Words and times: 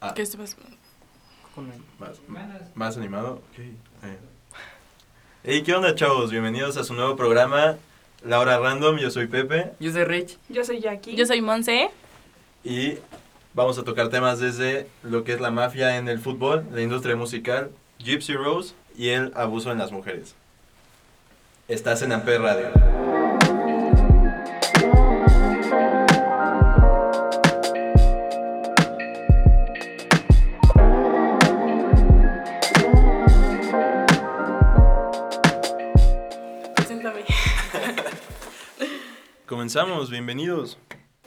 Ah. 0.00 0.14
¿Qué 0.14 0.22
estás 0.22 0.56
Más, 1.98 2.20
más 2.74 2.96
animado. 2.96 3.42
Eh. 3.58 3.74
Hey, 5.44 5.62
¿qué 5.62 5.74
onda, 5.74 5.94
chavos? 5.94 6.30
Bienvenidos 6.30 6.78
a 6.78 6.84
su 6.84 6.94
nuevo 6.94 7.16
programa, 7.16 7.76
La 8.24 8.38
Hora 8.40 8.58
Random. 8.58 8.96
Yo 8.96 9.10
soy 9.10 9.26
Pepe 9.26 9.72
Yo 9.78 9.92
soy 9.92 10.04
Rich. 10.04 10.38
Yo 10.48 10.64
soy 10.64 10.80
Jackie. 10.80 11.14
Yo 11.16 11.26
soy 11.26 11.42
Monse. 11.42 11.90
y 12.64 12.94
vamos 13.52 13.78
a 13.78 13.84
tocar 13.84 14.08
temas 14.08 14.38
desde 14.38 14.86
lo 15.02 15.22
que 15.22 15.32
es 15.34 15.40
la 15.40 15.50
mafia 15.50 15.98
en 15.98 16.08
el 16.08 16.18
fútbol, 16.18 16.66
la 16.72 16.80
industria 16.80 17.14
musical, 17.16 17.70
Gypsy 17.98 18.34
Rose 18.34 18.74
y 18.96 19.08
el 19.10 19.32
abuso 19.34 19.70
en 19.70 19.78
las 19.78 19.92
mujeres. 19.92 20.34
Estás 21.68 22.00
en 22.00 22.12
Amper 22.12 22.40
Radio. 22.40 22.99
Comenzamos, 39.72 40.10
bienvenidos. 40.10 40.78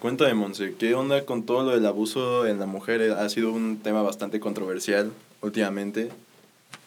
Cuéntame, 0.02 0.34
Monse, 0.34 0.76
¿qué 0.76 0.96
onda 0.96 1.26
con 1.26 1.46
todo 1.46 1.64
lo 1.64 1.72
del 1.72 1.86
abuso 1.86 2.46
en 2.46 2.60
la 2.60 2.66
mujer? 2.66 3.14
Ha 3.14 3.30
sido 3.30 3.54
un 3.54 3.80
tema 3.80 4.02
bastante 4.02 4.42
controversial 4.42 5.14
últimamente 5.40 6.10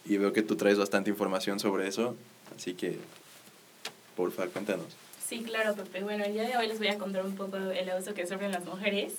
y 0.05 0.19
veo 0.19 0.35
que 0.35 0.43
tú 0.43 0.57
traes 0.57 0.79
bastante 0.79 1.09
información 1.09 1.59
sobre 1.59 1.89
eso, 1.89 2.15
así 2.55 2.75
que, 2.75 2.99
porfa, 4.17 4.49
cuéntanos. 4.49 4.85
Sí, 5.27 5.45
claro, 5.45 5.75
Pepe. 5.75 6.03
Bueno, 6.03 6.25
el 6.25 6.35
día 6.35 6.43
de 6.43 6.59
hoy 6.59 6.69
les 6.69 6.79
voy 6.79 6.89
a 6.89 6.99
contar 6.99 7.25
un 7.25 7.35
poco 7.37 7.57
el 7.57 7.89
abuso 7.89 8.13
que 8.13 8.27
sufren 8.27 8.53
las 8.53 8.67
mujeres 8.67 9.15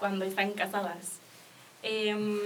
cuando 0.00 0.24
están 0.24 0.50
casadas. 0.54 1.20
Em, 1.84 2.36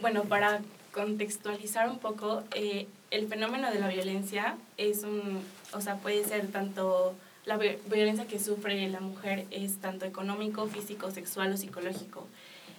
bueno, 0.00 0.22
para 0.26 0.60
contextualizar 0.92 1.90
un 1.90 1.98
poco, 1.98 2.44
eh, 2.54 2.86
el 3.10 3.26
fenómeno 3.26 3.68
de 3.72 3.80
la 3.80 3.88
violencia 3.88 4.56
es 4.76 5.02
un, 5.02 5.42
o 5.72 5.80
sea, 5.80 5.96
puede 5.96 6.22
ser 6.22 6.46
tanto, 6.52 7.16
la 7.46 7.56
vi- 7.56 7.78
violencia 7.86 8.26
que 8.26 8.38
sufre 8.38 8.88
la 8.88 9.00
mujer 9.00 9.46
es 9.50 9.78
tanto 9.80 10.04
económico, 10.04 10.66
físico, 10.66 11.10
sexual 11.10 11.52
o 11.52 11.56
psicológico. 11.56 12.26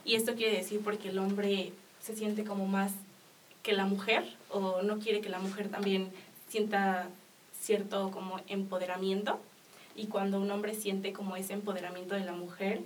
Y 0.05 0.15
esto 0.15 0.35
quiere 0.35 0.57
decir 0.57 0.81
porque 0.83 1.09
el 1.09 1.19
hombre 1.19 1.73
se 2.01 2.15
siente 2.15 2.43
como 2.43 2.67
más 2.67 2.91
que 3.63 3.73
la 3.73 3.85
mujer 3.85 4.23
o 4.49 4.81
no 4.81 4.99
quiere 4.99 5.21
que 5.21 5.29
la 5.29 5.39
mujer 5.39 5.69
también 5.69 6.11
sienta 6.49 7.07
cierto 7.59 8.09
como 8.11 8.39
empoderamiento 8.47 9.39
y 9.95 10.07
cuando 10.07 10.39
un 10.39 10.49
hombre 10.49 10.73
siente 10.73 11.13
como 11.13 11.35
ese 11.35 11.53
empoderamiento 11.53 12.15
de 12.15 12.21
la 12.25 12.31
mujer 12.31 12.81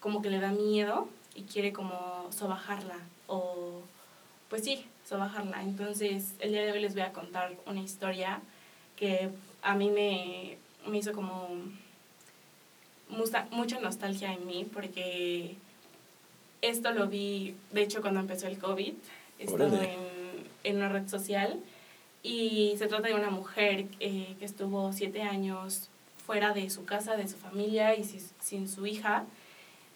como 0.00 0.22
que 0.22 0.30
le 0.30 0.40
da 0.40 0.50
miedo 0.50 1.08
y 1.34 1.42
quiere 1.42 1.72
como 1.72 2.26
sobajarla 2.30 2.96
o 3.26 3.82
pues 4.48 4.64
sí, 4.64 4.86
sobajarla. 5.06 5.62
Entonces 5.62 6.32
el 6.40 6.52
día 6.52 6.62
de 6.62 6.72
hoy 6.72 6.80
les 6.80 6.94
voy 6.94 7.02
a 7.02 7.12
contar 7.12 7.54
una 7.66 7.80
historia 7.80 8.40
que 8.96 9.28
a 9.62 9.74
mí 9.74 9.90
me, 9.90 10.56
me 10.88 10.98
hizo 10.98 11.12
como 11.12 11.48
mucha, 13.08 13.46
mucha 13.50 13.80
nostalgia 13.80 14.32
en 14.32 14.46
mí 14.46 14.66
porque 14.72 15.56
esto 16.62 16.90
lo 16.92 17.06
vi, 17.06 17.54
de 17.72 17.82
hecho, 17.82 18.00
cuando 18.00 18.20
empezó 18.20 18.46
el 18.46 18.58
COVID, 18.58 18.94
Órale. 19.48 19.94
en, 19.94 19.98
en 20.64 20.76
una 20.76 20.88
red 20.88 21.08
social 21.08 21.58
y 22.22 22.74
se 22.78 22.88
trata 22.88 23.08
de 23.08 23.14
una 23.14 23.30
mujer 23.30 23.86
eh, 24.00 24.34
que 24.38 24.44
estuvo 24.44 24.92
siete 24.92 25.22
años 25.22 25.88
fuera 26.26 26.52
de 26.52 26.68
su 26.68 26.84
casa, 26.84 27.16
de 27.16 27.28
su 27.28 27.36
familia 27.36 27.94
y 27.94 28.04
si- 28.04 28.20
sin 28.42 28.68
su 28.68 28.86
hija. 28.86 29.24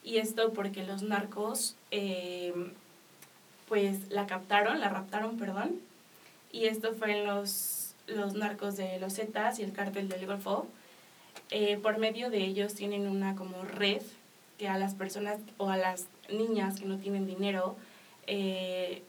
Y 0.05 0.17
esto 0.19 0.53
porque 0.53 0.85
los 0.85 1.03
narcos, 1.03 1.77
eh, 1.91 2.55
pues 3.69 4.09
la 4.11 4.27
captaron, 4.27 4.81
la 4.81 4.89
raptaron, 4.89 5.37
perdón. 5.37 5.77
Y 6.53 6.67
esto 6.67 6.95
fue 6.95 7.19
en 7.19 7.27
los, 7.27 7.95
los 8.07 8.35
narcos 8.35 8.77
de 8.77 8.99
los 9.01 9.15
Zetas 9.15 9.59
y 9.59 9.63
el 9.63 9.73
cártel 9.73 10.09
del 10.09 10.27
Golfo. 10.27 10.67
Eh, 11.51 11.77
por 11.77 11.99
medio 11.99 12.31
de 12.31 12.39
ellos 12.45 12.75
tienen 12.75 13.07
una 13.07 13.37
como 13.37 13.63
red 13.63 14.03
que 14.59 14.69
a 14.69 14.79
las 14.79 14.95
personas 14.95 15.39
o 15.59 15.69
a 15.69 15.77
las 15.77 16.07
niñas 16.31 16.81
que 16.81 16.87
no 16.87 16.97
tienen 16.99 17.27
dinero, 17.27 17.77
eh, 18.27 19.03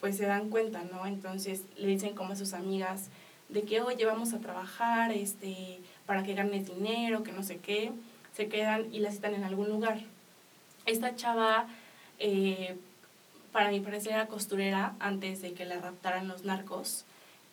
pues 0.00 0.16
se 0.16 0.26
dan 0.26 0.50
cuenta, 0.50 0.82
¿no? 0.84 1.06
Entonces 1.06 1.62
le 1.76 1.88
dicen 1.88 2.14
como 2.14 2.32
a 2.32 2.36
sus 2.36 2.52
amigas 2.52 3.08
de 3.48 3.62
que, 3.62 3.80
oye, 3.80 4.04
vamos 4.04 4.34
a 4.34 4.40
trabajar 4.40 5.12
este, 5.12 5.80
para 6.04 6.22
que 6.22 6.34
ganes 6.34 6.66
dinero, 6.66 7.22
que 7.22 7.32
no 7.32 7.42
sé 7.42 7.58
qué. 7.58 7.92
Se 8.34 8.48
quedan 8.48 8.92
y 8.92 8.98
la 8.98 9.10
citan 9.10 9.34
en 9.34 9.44
algún 9.44 9.68
lugar. 9.68 10.00
Esta 10.84 11.16
chava, 11.16 11.66
eh, 12.18 12.76
para 13.52 13.70
mi 13.70 13.80
parecer, 13.80 14.12
era 14.12 14.26
costurera 14.26 14.94
antes 14.98 15.40
de 15.40 15.54
que 15.54 15.64
la 15.64 15.78
raptaran 15.78 16.28
los 16.28 16.44
narcos. 16.44 17.04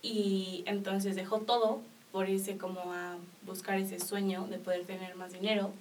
Y 0.01 0.63
entonces 0.65 1.15
dejó 1.15 1.39
todo 1.39 1.81
por 2.13 2.29
irse 2.29 2.57
como 2.57 2.93
a 2.93 3.17
buscar 3.41 3.79
ese 3.79 3.99
sueño 3.99 4.45
de 4.47 4.59
poder 4.59 4.85
tener 4.85 5.15
más 5.15 5.33
dinero 5.33 5.71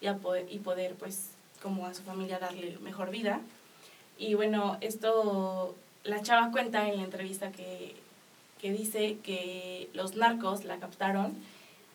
y, 0.00 0.06
a 0.06 0.16
poder, 0.16 0.46
y 0.48 0.60
poder, 0.60 0.94
pues, 0.94 1.32
como 1.60 1.84
a 1.84 1.94
su 1.94 2.02
familia 2.04 2.38
darle 2.38 2.78
mejor 2.80 3.10
vida. 3.10 3.40
Y 4.16 4.34
bueno, 4.34 4.78
esto, 4.80 5.74
la 6.04 6.22
chava 6.22 6.52
cuenta 6.52 6.88
en 6.88 6.96
la 6.96 7.02
entrevista 7.02 7.50
que, 7.50 7.96
que 8.60 8.72
dice 8.72 9.18
que 9.24 9.90
los 9.92 10.14
narcos 10.14 10.64
la 10.64 10.78
captaron, 10.78 11.34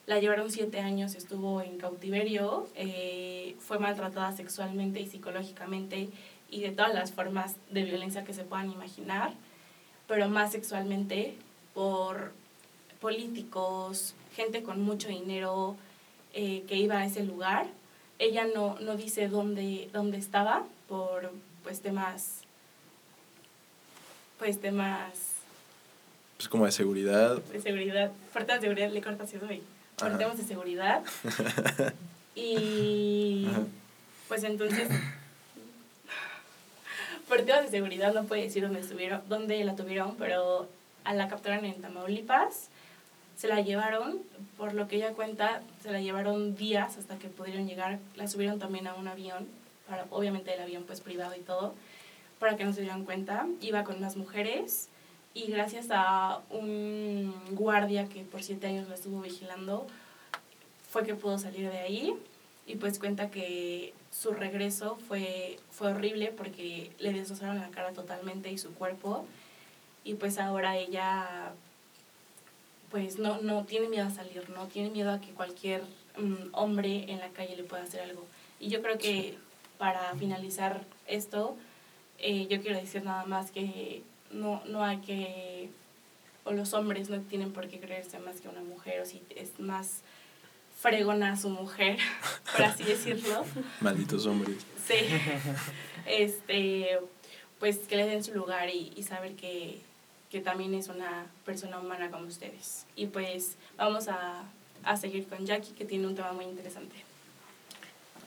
la 0.07 0.19
llevaron 0.19 0.51
siete 0.51 0.81
años, 0.81 1.15
estuvo 1.15 1.61
en 1.61 1.77
cautiverio, 1.77 2.67
eh, 2.75 3.55
fue 3.59 3.79
maltratada 3.79 4.35
sexualmente 4.35 4.99
y 4.99 5.07
psicológicamente 5.07 6.09
y 6.51 6.59
de 6.59 6.71
todas 6.71 6.93
las 6.93 7.13
formas 7.13 7.55
de 7.71 7.83
violencia 7.83 8.25
que 8.25 8.33
se 8.33 8.43
puedan 8.43 8.69
imaginar, 8.71 9.33
pero 10.05 10.27
más 10.27 10.51
sexualmente 10.51 11.35
por 11.73 12.33
políticos, 13.01 14.13
gente 14.35 14.63
con 14.63 14.81
mucho 14.81 15.07
dinero 15.07 15.75
eh, 16.33 16.63
que 16.67 16.75
iba 16.75 16.99
a 16.99 17.05
ese 17.05 17.23
lugar. 17.23 17.67
Ella 18.19 18.45
no, 18.53 18.77
no 18.79 18.95
dice 18.95 19.27
dónde, 19.27 19.89
dónde 19.93 20.17
estaba 20.17 20.63
por 20.87 21.31
pues 21.63 21.81
temas 21.81 22.41
pues 24.37 24.59
temas 24.59 25.09
Pues 26.37 26.49
como 26.49 26.65
de 26.65 26.71
seguridad. 26.71 27.37
de 27.41 27.61
seguridad, 27.61 28.11
temas 28.33 28.47
de 28.47 28.61
seguridad 28.67 28.91
le 28.91 29.01
cortas 29.01 29.33
eso 29.33 29.45
ahí, 29.47 29.63
por 29.97 30.17
temas 30.17 30.37
de 30.37 30.43
seguridad. 30.43 31.03
y 32.35 33.47
Ajá. 33.49 33.61
pues 34.27 34.43
entonces, 34.43 34.89
por 37.29 37.41
temas 37.43 37.63
de 37.63 37.71
seguridad 37.71 38.13
no 38.13 38.25
puede 38.25 38.43
decir 38.43 38.63
dónde 38.63 38.81
estuvieron, 38.81 39.21
dónde 39.29 39.63
la 39.63 39.75
tuvieron, 39.75 40.15
pero 40.17 40.67
a 41.05 41.13
la 41.13 41.27
capturaron 41.27 41.65
en 41.65 41.81
Tamaulipas, 41.81 42.67
se 43.35 43.47
la 43.47 43.61
llevaron, 43.61 44.19
por 44.57 44.73
lo 44.73 44.87
que 44.87 44.97
ella 44.97 45.13
cuenta, 45.13 45.61
se 45.81 45.91
la 45.91 46.01
llevaron 46.01 46.55
días 46.55 46.97
hasta 46.97 47.17
que 47.17 47.27
pudieron 47.27 47.67
llegar, 47.67 47.99
la 48.15 48.27
subieron 48.27 48.59
también 48.59 48.87
a 48.87 48.95
un 48.95 49.07
avión, 49.07 49.47
para, 49.87 50.05
obviamente 50.09 50.53
el 50.53 50.61
avión 50.61 50.83
pues 50.83 51.01
privado 51.01 51.35
y 51.35 51.41
todo, 51.41 51.73
para 52.39 52.55
que 52.55 52.65
no 52.65 52.73
se 52.73 52.81
dieran 52.81 53.05
cuenta, 53.05 53.47
iba 53.61 53.83
con 53.83 53.97
unas 53.97 54.17
mujeres 54.17 54.89
y 55.33 55.51
gracias 55.51 55.87
a 55.89 56.41
un 56.49 57.33
guardia 57.51 58.07
que 58.07 58.23
por 58.23 58.41
siete 58.41 58.67
años 58.67 58.87
la 58.87 58.95
estuvo 58.95 59.21
vigilando, 59.21 59.85
fue 60.89 61.03
que 61.03 61.13
pudo 61.13 61.37
salir 61.37 61.69
de 61.69 61.79
ahí. 61.79 62.13
Y 62.67 62.77
pues 62.77 62.97
cuenta 62.99 63.29
que 63.29 63.93
su 64.11 64.31
regreso 64.31 64.97
fue, 65.07 65.59
fue 65.69 65.89
horrible 65.91 66.33
porque 66.35 66.89
le 66.99 67.11
destrozaron 67.11 67.59
la 67.59 67.69
cara 67.69 67.91
totalmente 67.91 68.49
y 68.49 68.57
su 68.57 68.73
cuerpo. 68.73 69.25
Y 70.05 70.13
pues 70.13 70.39
ahora 70.39 70.77
ella 70.77 71.51
pues 72.95 73.19
no, 73.19 73.41
no 73.41 73.65
tiene 73.65 73.89
miedo 73.89 74.07
a 74.07 74.09
salir, 74.09 74.49
no 74.51 74.67
tiene 74.67 74.89
miedo 74.89 75.11
a 75.11 75.19
que 75.19 75.31
cualquier 75.31 75.81
mm, 76.17 76.53
hombre 76.53 77.11
en 77.11 77.19
la 77.19 77.27
calle 77.27 77.57
le 77.57 77.65
pueda 77.65 77.83
hacer 77.83 77.99
algo. 77.99 78.25
Y 78.57 78.69
yo 78.69 78.81
creo 78.81 78.97
que 78.97 79.37
para 79.77 80.15
finalizar 80.15 80.85
esto, 81.05 81.57
eh, 82.19 82.47
yo 82.49 82.61
quiero 82.61 82.79
decir 82.79 83.03
nada 83.03 83.25
más 83.25 83.51
que 83.51 84.01
no, 84.31 84.63
no 84.67 84.81
hay 84.81 84.99
que, 84.99 85.69
o 86.45 86.53
los 86.53 86.73
hombres 86.73 87.09
no 87.09 87.19
tienen 87.19 87.51
por 87.51 87.67
qué 87.67 87.81
creerse 87.81 88.17
más 88.19 88.39
que 88.39 88.47
una 88.47 88.61
mujer, 88.61 89.01
o 89.01 89.05
si 89.05 89.21
es 89.35 89.59
más 89.59 89.99
fregona 90.79 91.35
su 91.35 91.49
mujer, 91.49 91.97
por 92.53 92.63
así 92.63 92.85
decirlo. 92.85 93.43
Malditos 93.81 94.25
hombres. 94.25 94.65
Sí. 94.87 94.95
Este, 96.07 96.99
pues 97.59 97.79
que 97.79 97.97
le 97.97 98.05
den 98.05 98.23
su 98.23 98.33
lugar 98.33 98.69
y, 98.69 98.93
y 98.95 99.03
saber 99.03 99.35
que, 99.35 99.81
que 100.29 100.41
también 100.41 100.73
es 100.73 100.87
una 100.89 101.27
persona 101.45 101.79
humana 101.79 102.11
como 102.11 102.25
ustedes. 102.25 102.85
Y 102.95 103.07
pues 103.07 103.55
vamos 103.77 104.07
a, 104.07 104.43
a 104.83 104.97
seguir 104.97 105.27
con 105.27 105.45
Jackie, 105.45 105.73
que 105.73 105.85
tiene 105.85 106.07
un 106.07 106.15
tema 106.15 106.33
muy 106.33 106.45
interesante. 106.45 106.95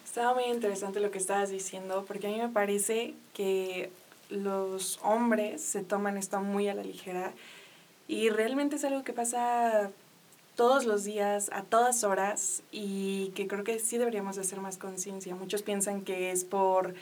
Estaba 0.04 0.34
muy 0.34 0.44
interesante 0.44 1.00
lo 1.00 1.10
que 1.10 1.18
estabas 1.18 1.50
diciendo, 1.50 2.04
porque 2.06 2.26
a 2.28 2.30
mí 2.30 2.38
me 2.38 2.48
parece 2.48 3.14
que 3.34 3.90
los 4.30 4.98
hombres 5.02 5.62
se 5.62 5.82
toman 5.82 6.16
esto 6.16 6.40
muy 6.40 6.68
a 6.68 6.74
la 6.74 6.82
ligera 6.82 7.32
y 8.08 8.30
realmente 8.30 8.76
es 8.76 8.84
algo 8.84 9.04
que 9.04 9.12
pasa 9.12 9.90
todos 10.56 10.86
los 10.86 11.04
días, 11.04 11.50
a 11.52 11.62
todas 11.62 12.02
horas, 12.02 12.62
y 12.72 13.28
que 13.36 13.46
creo 13.46 13.62
que 13.62 13.78
sí 13.78 13.96
deberíamos 13.96 14.34
de 14.34 14.42
hacer 14.42 14.60
más 14.60 14.76
conciencia. 14.76 15.36
Muchos 15.36 15.62
piensan 15.62 16.00
que 16.02 16.32
es 16.32 16.44
por 16.44 16.94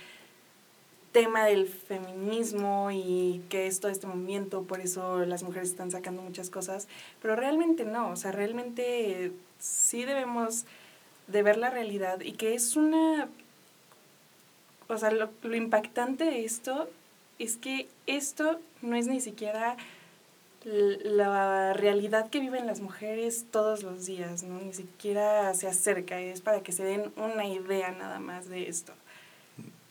tema 1.17 1.47
del 1.47 1.67
feminismo 1.67 2.91
y 2.93 3.41
que 3.49 3.67
es 3.67 3.81
todo 3.81 3.91
este 3.91 4.07
movimiento, 4.07 4.65
por 4.65 4.81
eso 4.81 5.25
las 5.25 5.43
mujeres 5.45 5.71
están 5.71 5.91
sacando 5.91 6.21
muchas 6.21 6.51
cosas, 6.51 6.89
pero 7.23 7.35
realmente 7.37 7.87
no, 7.87 8.11
o 8.11 8.17
sea, 8.17 8.33
realmente 8.33 9.33
sí 9.59 10.05
debemos 10.05 10.67
de 11.27 11.43
ver 11.43 11.57
la 11.57 11.71
realidad 11.71 12.21
y 12.21 12.33
que 12.33 12.53
es 12.53 12.77
una, 12.77 13.31
o 14.89 14.99
sea, 14.99 15.11
lo, 15.11 15.31
lo 15.41 15.57
impactante 15.57 16.25
de 16.25 16.45
esto 16.45 16.87
es 17.39 17.57
que 17.57 17.89
esto 18.07 18.61
no 18.83 18.95
es 18.95 19.07
ni 19.07 19.23
siquiera 19.23 19.79
la 20.65 21.73
realidad 21.73 22.29
que 22.29 22.41
viven 22.41 22.67
las 22.67 22.81
mujeres 22.81 23.47
todos 23.51 23.83
los 23.83 24.05
días, 24.05 24.43
¿no? 24.43 24.61
Ni 24.61 24.75
siquiera 24.75 25.55
se 25.55 25.67
acerca, 25.67 26.21
es 26.21 26.43
para 26.43 26.61
que 26.61 26.73
se 26.73 26.85
den 26.85 27.11
una 27.17 27.47
idea 27.47 27.91
nada 27.93 28.19
más 28.19 28.51
de 28.51 28.69
esto. 28.69 28.93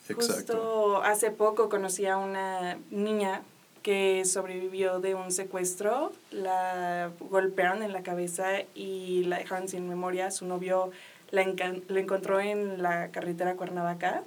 Exacto. 0.09 0.53
Justo 0.53 1.01
hace 1.03 1.31
poco 1.31 1.69
conocí 1.69 2.05
a 2.05 2.17
una 2.17 2.77
niña 2.91 3.41
que 3.81 4.25
sobrevivió 4.25 4.99
de 4.99 5.13
un 5.13 5.31
secuestro, 5.31 6.11
la 6.31 7.11
golpearon 7.19 7.83
en 7.83 7.93
la 7.93 8.01
cabeza 8.01 8.61
y 8.73 9.23
la 9.25 9.37
dejaron 9.37 9.67
sin 9.67 9.87
memoria. 9.87 10.31
Su 10.31 10.45
novio 10.47 10.89
la, 11.29 11.45
la 11.87 11.99
encontró 11.99 12.39
en 12.39 12.81
la 12.81 13.11
carretera 13.11 13.55
Cuernavaca. 13.55 14.23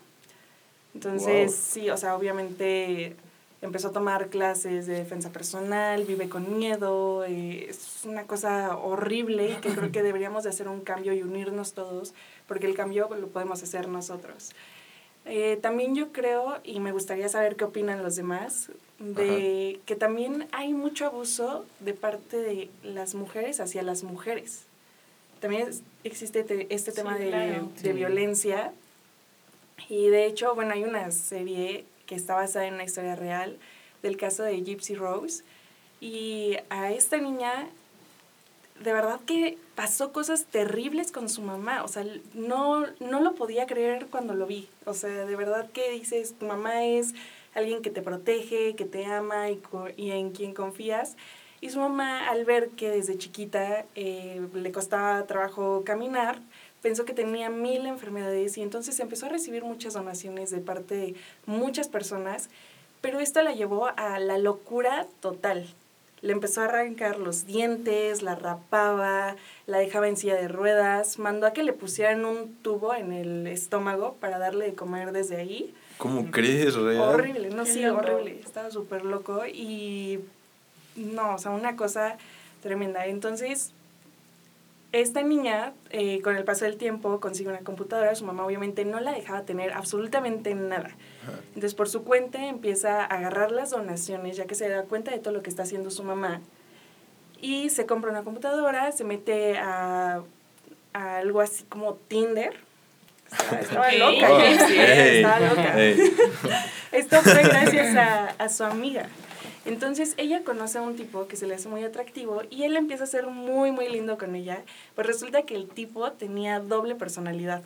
Entonces, 0.94 1.54
sí, 1.54 1.90
o 1.90 1.96
sea, 1.96 2.16
obviamente 2.16 3.16
empezó 3.60 3.88
a 3.88 3.92
tomar 3.92 4.28
clases 4.28 4.86
de 4.86 4.94
defensa 4.94 5.30
personal, 5.30 6.04
vive 6.04 6.28
con 6.28 6.58
miedo, 6.58 7.24
eh, 7.24 7.66
es 7.70 8.04
una 8.04 8.24
cosa 8.24 8.76
horrible 8.76 9.50
y 9.50 9.54
que 9.56 9.70
creo 9.70 9.90
que 9.90 10.02
deberíamos 10.04 10.44
de 10.44 10.50
hacer 10.50 10.68
un 10.68 10.80
cambio 10.80 11.12
y 11.12 11.22
unirnos 11.22 11.72
todos, 11.72 12.14
porque 12.46 12.66
el 12.66 12.76
cambio 12.76 13.08
lo 13.14 13.28
podemos 13.28 13.62
hacer 13.62 13.88
nosotros. 13.88 14.50
Eh, 15.28 15.58
también 15.60 15.94
yo 15.94 16.10
creo, 16.10 16.58
y 16.64 16.80
me 16.80 16.92
gustaría 16.92 17.28
saber 17.28 17.56
qué 17.56 17.64
opinan 17.64 18.02
los 18.02 18.16
demás, 18.16 18.70
de 18.98 19.78
que 19.86 19.94
también 19.94 20.48
hay 20.52 20.72
mucho 20.72 21.06
abuso 21.06 21.64
de 21.80 21.92
parte 21.92 22.38
de 22.38 22.70
las 22.82 23.14
mujeres 23.14 23.60
hacia 23.60 23.82
las 23.82 24.02
mujeres. 24.02 24.62
También 25.40 25.68
existe 26.02 26.66
este 26.70 26.92
tema 26.92 27.16
de, 27.16 27.60
de 27.82 27.92
violencia. 27.92 28.72
Y 29.88 30.08
de 30.08 30.26
hecho, 30.26 30.54
bueno, 30.54 30.72
hay 30.72 30.84
una 30.84 31.10
serie 31.10 31.84
que 32.06 32.14
está 32.14 32.34
basada 32.34 32.66
en 32.66 32.74
una 32.74 32.84
historia 32.84 33.14
real 33.14 33.58
del 34.02 34.16
caso 34.16 34.42
de 34.42 34.60
Gypsy 34.62 34.94
Rose. 34.94 35.44
Y 36.00 36.56
a 36.70 36.90
esta 36.90 37.18
niña, 37.18 37.68
de 38.82 38.92
verdad 38.92 39.20
que 39.26 39.58
pasó 39.74 40.12
cosas 40.12 40.46
terribles 40.46 41.12
con 41.12 41.28
su 41.28 41.42
mamá. 41.42 41.82
O 41.84 41.88
sea, 41.88 42.04
no, 42.34 42.86
no 43.00 43.20
lo 43.20 43.34
podía 43.34 43.66
creer 43.66 44.06
cuando 44.06 44.34
lo 44.34 44.46
vi. 44.46 44.68
O 44.84 44.94
sea, 44.94 45.24
de 45.26 45.36
verdad 45.36 45.70
que 45.70 45.90
dices, 45.90 46.34
tu 46.38 46.46
mamá 46.46 46.84
es 46.84 47.14
alguien 47.54 47.82
que 47.82 47.90
te 47.90 48.02
protege, 48.02 48.74
que 48.76 48.84
te 48.84 49.04
ama 49.06 49.50
y, 49.50 49.60
y 49.96 50.10
en 50.12 50.30
quien 50.30 50.54
confías. 50.54 51.16
Y 51.60 51.70
su 51.70 51.80
mamá, 51.80 52.28
al 52.28 52.44
ver 52.44 52.70
que 52.70 52.90
desde 52.90 53.18
chiquita 53.18 53.84
eh, 53.96 54.40
le 54.54 54.70
costaba 54.70 55.26
trabajo 55.26 55.82
caminar, 55.84 56.40
pensó 56.82 57.04
que 57.04 57.12
tenía 57.12 57.50
mil 57.50 57.86
enfermedades 57.86 58.56
y 58.58 58.62
entonces 58.62 59.00
empezó 59.00 59.26
a 59.26 59.30
recibir 59.30 59.64
muchas 59.64 59.94
donaciones 59.94 60.50
de 60.50 60.60
parte 60.60 60.94
de 60.94 61.14
muchas 61.46 61.88
personas, 61.88 62.48
pero 63.00 63.18
esto 63.18 63.42
la 63.42 63.52
llevó 63.52 63.88
a 63.96 64.20
la 64.20 64.38
locura 64.38 65.06
total. 65.20 65.66
Le 66.20 66.32
empezó 66.32 66.62
a 66.62 66.64
arrancar 66.64 67.18
los 67.18 67.46
dientes, 67.46 68.22
la 68.22 68.34
rapaba, 68.34 69.36
la 69.66 69.78
dejaba 69.78 70.08
en 70.08 70.16
silla 70.16 70.34
de 70.34 70.48
ruedas, 70.48 71.18
mandó 71.18 71.46
a 71.46 71.52
que 71.52 71.62
le 71.62 71.72
pusieran 71.72 72.24
un 72.24 72.54
tubo 72.56 72.94
en 72.94 73.12
el 73.12 73.46
estómago 73.46 74.16
para 74.20 74.38
darle 74.38 74.66
de 74.66 74.74
comer 74.74 75.12
desde 75.12 75.36
ahí. 75.36 75.74
¿Cómo 75.98 76.30
crees, 76.30 76.74
real? 76.74 77.00
Horrible, 77.00 77.50
no, 77.50 77.64
sí, 77.64 77.84
horrible. 77.84 78.40
Estaba 78.44 78.70
súper 78.70 79.04
loco 79.04 79.46
y 79.46 80.20
no, 80.96 81.34
o 81.34 81.38
sea, 81.38 81.50
una 81.52 81.76
cosa 81.76 82.16
tremenda. 82.62 83.06
Entonces, 83.06 83.72
esta 84.92 85.22
niña, 85.22 85.72
eh, 85.90 86.20
con 86.22 86.36
el 86.36 86.44
paso 86.44 86.64
del 86.64 86.76
tiempo, 86.76 87.20
consigue 87.20 87.50
una 87.50 87.60
computadora. 87.60 88.14
Su 88.14 88.24
mamá 88.24 88.44
obviamente 88.44 88.84
no 88.84 89.00
la 89.00 89.12
dejaba 89.12 89.42
tener 89.42 89.72
absolutamente 89.72 90.54
nada. 90.54 90.90
Entonces, 91.48 91.74
por 91.74 91.88
su 91.88 92.04
cuenta, 92.04 92.46
empieza 92.46 93.02
a 93.02 93.04
agarrar 93.04 93.52
las 93.52 93.70
donaciones, 93.70 94.36
ya 94.36 94.46
que 94.46 94.54
se 94.54 94.68
da 94.68 94.82
cuenta 94.84 95.10
de 95.10 95.18
todo 95.18 95.34
lo 95.34 95.42
que 95.42 95.50
está 95.50 95.62
haciendo 95.62 95.90
su 95.90 96.04
mamá. 96.04 96.40
Y 97.40 97.70
se 97.70 97.86
compra 97.86 98.10
una 98.10 98.22
computadora, 98.22 98.90
se 98.92 99.04
mete 99.04 99.58
a, 99.58 100.22
algo 100.92 101.40
así 101.40 101.64
como 101.64 101.94
Tinder. 101.94 102.54
Estaba, 103.60 103.92
loca, 103.92 104.48
estaba 104.48 105.40
loca. 105.40 105.78
Esto 106.92 107.20
fue 107.20 107.42
gracias 107.42 107.94
a, 107.94 108.28
a 108.30 108.48
su 108.48 108.64
amiga. 108.64 109.06
Entonces 109.66 110.14
ella 110.16 110.44
conoce 110.44 110.78
a 110.78 110.82
un 110.82 110.96
tipo 110.96 111.28
que 111.28 111.36
se 111.36 111.46
le 111.46 111.54
hace 111.54 111.68
muy 111.68 111.84
atractivo 111.84 112.40
y 112.48 112.62
él 112.62 112.74
empieza 112.74 113.04
a 113.04 113.06
ser 113.06 113.26
muy, 113.26 113.70
muy 113.70 113.86
lindo 113.90 114.16
con 114.16 114.34
ella. 114.34 114.62
Pues 114.94 115.06
resulta 115.06 115.42
que 115.42 115.56
el 115.56 115.68
tipo 115.68 116.10
tenía 116.12 116.58
doble 116.60 116.94
personalidad. 116.94 117.62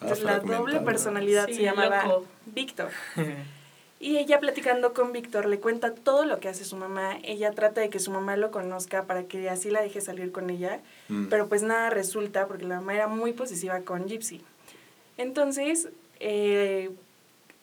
Ah, 0.00 0.02
Entonces 0.02 0.24
la 0.24 0.38
doble 0.40 0.80
personalidad 0.80 1.46
se 1.46 1.62
llamaba 1.62 2.20
Víctor. 2.46 2.90
Y 4.00 4.16
ella 4.16 4.38
platicando 4.38 4.94
con 4.94 5.12
Víctor 5.12 5.46
le 5.46 5.58
cuenta 5.58 5.92
todo 5.92 6.24
lo 6.24 6.38
que 6.38 6.48
hace 6.48 6.64
su 6.64 6.76
mamá. 6.76 7.18
Ella 7.24 7.50
trata 7.50 7.80
de 7.80 7.90
que 7.90 7.98
su 7.98 8.12
mamá 8.12 8.36
lo 8.36 8.52
conozca 8.52 9.04
para 9.04 9.24
que 9.24 9.50
así 9.50 9.70
la 9.70 9.82
deje 9.82 10.00
salir 10.00 10.30
con 10.30 10.50
ella. 10.50 10.80
Mm. 11.08 11.26
Pero 11.26 11.48
pues 11.48 11.62
nada 11.62 11.90
resulta 11.90 12.46
porque 12.46 12.64
la 12.64 12.76
mamá 12.76 12.94
era 12.94 13.08
muy 13.08 13.32
posesiva 13.32 13.80
con 13.80 14.06
Gypsy. 14.06 14.40
Entonces, 15.16 15.88
eh, 16.20 16.90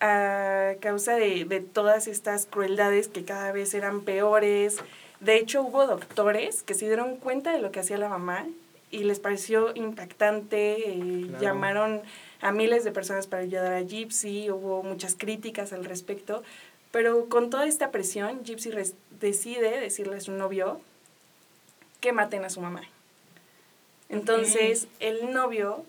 a 0.02 0.74
causa 0.82 1.16
de, 1.16 1.46
de 1.46 1.62
todas 1.62 2.08
estas 2.08 2.48
crueldades 2.48 3.08
que 3.08 3.24
cada 3.24 3.54
vez 3.54 3.74
eran 3.74 4.02
peores. 4.02 4.80
De 5.22 5.38
hecho, 5.38 5.62
hubo 5.62 5.88
doctores 5.88 6.64
que 6.64 6.74
se 6.74 6.86
dieron 6.86 7.16
cuenta 7.16 7.54
de 7.54 7.60
lo 7.60 7.72
que 7.72 7.80
hacía 7.80 7.98
la 7.98 8.10
mamá 8.10 8.46
y 8.96 9.04
les 9.04 9.20
pareció 9.20 9.76
impactante. 9.76 10.90
Eh, 10.90 11.30
llamaron 11.42 12.02
a 12.42 12.52
miles 12.52 12.84
de 12.84 12.92
personas 12.92 13.28
para 13.28 13.44
ayudar 13.44 13.74
a 13.74 13.82
Gypsy, 13.82 14.50
hubo 14.50 14.84
muchas 14.84 15.16
críticas 15.16 15.74
al 15.74 15.84
respecto. 15.84 16.44
Pero 16.92 17.28
con 17.28 17.50
toda 17.50 17.66
esta 17.66 17.92
presión, 17.92 18.44
Gypsy 18.46 18.72
decide 19.20 19.82
decirle 19.82 20.18
a 20.18 20.22
su 20.22 20.32
novio 20.32 20.80
que 22.00 22.14
maten 22.14 22.46
a 22.46 22.50
su 22.50 22.62
mamá. 22.62 22.84
Entonces, 24.08 24.88
el 25.02 25.34
novio 25.34 25.84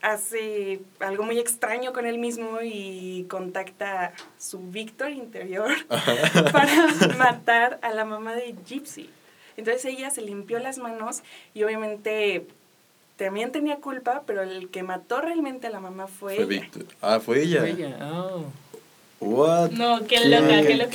hace 0.00 0.80
algo 1.00 1.24
muy 1.24 1.38
extraño 1.38 1.92
con 1.92 2.06
él 2.06 2.18
mismo 2.18 2.58
y 2.62 3.26
contacta 3.28 4.04
a 4.04 4.12
su 4.38 4.60
Víctor 4.60 5.10
interior 5.10 5.72
para 6.52 6.88
matar 7.18 7.80
a 7.82 7.92
la 7.94 8.04
mamá 8.04 8.34
de 8.34 8.54
Gypsy. 8.64 9.10
Entonces 9.56 9.84
ella 9.84 10.10
se 10.10 10.22
limpió 10.22 10.58
las 10.58 10.78
manos 10.78 11.22
y 11.54 11.62
obviamente 11.62 12.46
también 13.16 13.52
tenía 13.52 13.76
culpa, 13.76 14.22
pero 14.26 14.42
el 14.42 14.68
que 14.68 14.82
mató 14.82 15.20
realmente 15.20 15.68
a 15.68 15.70
la 15.70 15.80
mamá 15.80 16.06
fue, 16.06 16.36
fue 16.36 16.56
ella. 16.56 16.68
Ah, 17.00 17.20
fue 17.20 17.42
ella. 17.42 17.60
Fue 17.60 17.70
ella, 17.70 17.96
oh. 18.12 18.44
What? 19.20 19.70
No, 19.70 20.04
qué 20.06 20.28
loca, 20.28 20.62
qué, 20.62 20.74
loca. 20.74 20.90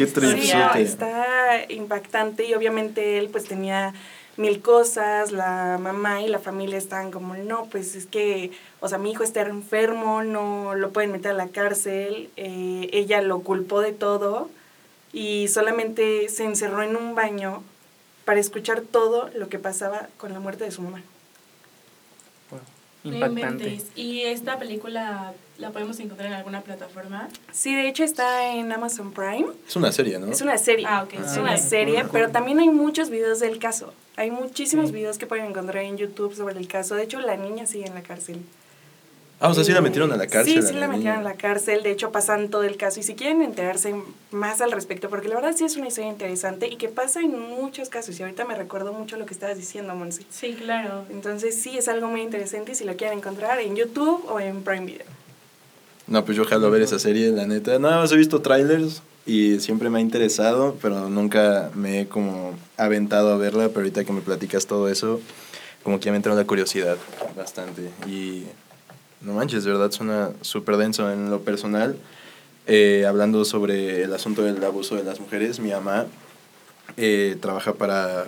Qué 0.73 0.81
está 0.81 1.65
impactante 1.69 2.45
y 2.45 2.53
obviamente 2.53 3.17
él 3.17 3.29
pues 3.29 3.45
tenía 3.45 3.93
mil 4.37 4.61
cosas, 4.61 5.31
la 5.31 5.77
mamá 5.81 6.21
y 6.21 6.27
la 6.27 6.39
familia 6.39 6.77
están 6.77 7.11
como, 7.11 7.35
no, 7.35 7.65
pues 7.65 7.95
es 7.95 8.05
que, 8.05 8.51
o 8.79 8.87
sea, 8.87 8.97
mi 8.97 9.11
hijo 9.11 9.23
está 9.23 9.41
enfermo, 9.41 10.23
no 10.23 10.75
lo 10.75 10.91
pueden 10.91 11.11
meter 11.11 11.31
a 11.31 11.33
la 11.33 11.47
cárcel, 11.47 12.29
eh, 12.37 12.89
ella 12.93 13.21
lo 13.21 13.41
culpó 13.41 13.81
de 13.81 13.91
todo 13.91 14.49
y 15.11 15.49
solamente 15.49 16.29
se 16.29 16.45
encerró 16.45 16.83
en 16.83 16.95
un 16.95 17.15
baño 17.15 17.63
para 18.29 18.41
escuchar 18.41 18.81
todo 18.81 19.31
lo 19.33 19.49
que 19.49 19.57
pasaba 19.57 20.07
con 20.17 20.31
la 20.33 20.39
muerte 20.39 20.63
de 20.63 20.69
su 20.69 20.83
mamá. 20.83 21.01
impactante. 23.03 23.81
¿Y 23.95 24.21
esta 24.21 24.59
película 24.59 25.33
la 25.57 25.71
podemos 25.71 25.99
encontrar 25.99 26.27
en 26.27 26.35
alguna 26.35 26.61
plataforma? 26.61 27.27
Sí, 27.51 27.73
de 27.73 27.87
hecho 27.87 28.03
está 28.03 28.53
en 28.53 28.71
Amazon 28.71 29.13
Prime. 29.13 29.47
Es 29.67 29.75
una 29.75 29.91
serie, 29.91 30.19
¿no? 30.19 30.31
Es 30.31 30.41
una 30.41 30.59
serie. 30.59 30.85
Ah, 30.87 31.05
ok. 31.05 31.13
Es 31.13 31.37
una 31.37 31.57
serie, 31.57 32.05
pero 32.11 32.29
también 32.29 32.59
hay 32.59 32.69
muchos 32.69 33.09
videos 33.09 33.39
del 33.39 33.57
caso. 33.57 33.95
Hay 34.15 34.29
muchísimos 34.29 34.91
videos 34.91 35.17
que 35.17 35.25
pueden 35.25 35.47
encontrar 35.47 35.83
en 35.83 35.97
YouTube 35.97 36.35
sobre 36.35 36.59
el 36.59 36.67
caso. 36.67 36.93
De 36.93 37.05
hecho, 37.05 37.19
la 37.21 37.35
niña 37.35 37.65
sigue 37.65 37.87
en 37.87 37.95
la 37.95 38.03
cárcel. 38.03 38.43
Ah, 39.41 39.47
o 39.47 39.53
sea, 39.53 39.63
sí 39.63 39.71
la 39.71 39.79
metieron 39.79 40.11
a 40.11 40.17
la 40.17 40.27
cárcel. 40.27 40.61
Sí, 40.61 40.67
sí 40.67 40.73
la, 40.73 40.89
metieron 40.89 41.19
a 41.19 41.21
la 41.21 41.35
cárcel. 41.35 41.81
De 41.81 41.91
hecho, 41.91 42.11
pasan 42.11 42.49
todo 42.49 42.63
el 42.63 42.75
caso. 42.75 42.99
Y 42.99 43.03
si 43.03 43.15
quieren 43.15 43.41
enterarse 43.41 43.95
más 44.31 44.59
al 44.59 44.73
respecto, 44.73 45.09
porque 45.09 45.29
la 45.29 45.35
verdad 45.35 45.55
sí 45.55 45.63
es 45.63 45.77
una 45.77 45.87
historia 45.87 46.09
interesante 46.09 46.67
y 46.67 46.75
que 46.75 46.89
pasa 46.89 47.21
en 47.21 47.39
muchos 47.39 47.87
casos. 47.87 48.19
Y 48.19 48.23
ahorita 48.23 48.43
me 48.43 48.55
recuerdo 48.55 48.91
mucho 48.91 49.15
lo 49.15 49.25
que 49.25 49.33
estabas 49.33 49.57
diciendo, 49.57 49.95
Monsi. 49.95 50.25
Sí, 50.29 50.57
claro. 50.59 51.05
Entonces, 51.09 51.55
sí, 51.61 51.77
es 51.77 51.87
algo 51.87 52.07
muy 52.07 52.21
interesante 52.21 52.75
si 52.75 52.83
lo 52.83 52.97
quieren 52.97 53.19
encontrar 53.19 53.61
en 53.61 53.77
YouTube 53.77 54.25
o 54.29 54.41
en 54.41 54.61
Prime 54.63 54.85
Video. 54.85 55.05
No, 56.07 56.25
pues 56.25 56.35
yo 56.35 56.43
jalo 56.43 56.69
ver 56.69 56.81
esa 56.81 56.99
serie, 56.99 57.29
la 57.29 57.45
neta. 57.45 57.79
Nada 57.79 57.97
más 57.97 58.11
he 58.11 58.17
visto 58.17 58.41
trailers 58.41 59.01
y 59.25 59.59
siempre 59.61 59.89
me 59.89 59.99
ha 59.99 60.01
interesado, 60.01 60.75
pero 60.81 61.07
nunca 61.07 61.69
me 61.75 62.01
he 62.01 62.07
como 62.07 62.55
aventado 62.75 63.31
a 63.31 63.37
verla, 63.37 63.69
pero 63.69 63.81
ahorita 63.81 64.03
que 64.03 64.11
me 64.11 64.21
platicas 64.21 64.65
todo 64.65 64.89
eso, 64.89 65.21
como 65.83 65.99
que 65.99 66.05
ya 66.05 66.11
me 66.11 66.17
entró 66.17 66.35
la 66.35 66.45
curiosidad 66.45 66.97
bastante. 67.37 67.89
Y 68.07 68.43
no 69.21 69.33
manches, 69.33 69.63
de 69.63 69.71
verdad 69.71 69.91
suena 69.91 70.31
súper 70.41 70.77
denso 70.77 71.11
en 71.11 71.29
lo 71.29 71.41
personal. 71.41 71.95
eh, 72.71 73.05
hablando 73.07 73.45
sobre 73.45 74.03
el 74.03 74.13
asunto 74.13 74.43
del 74.43 74.63
abuso 74.63 74.95
de 74.95 75.03
las 75.03 75.19
mujeres, 75.19 75.59
mi 75.59 75.71
mamá 75.71 76.05
eh, 76.97 77.35
trabaja 77.41 77.73
para 77.73 78.27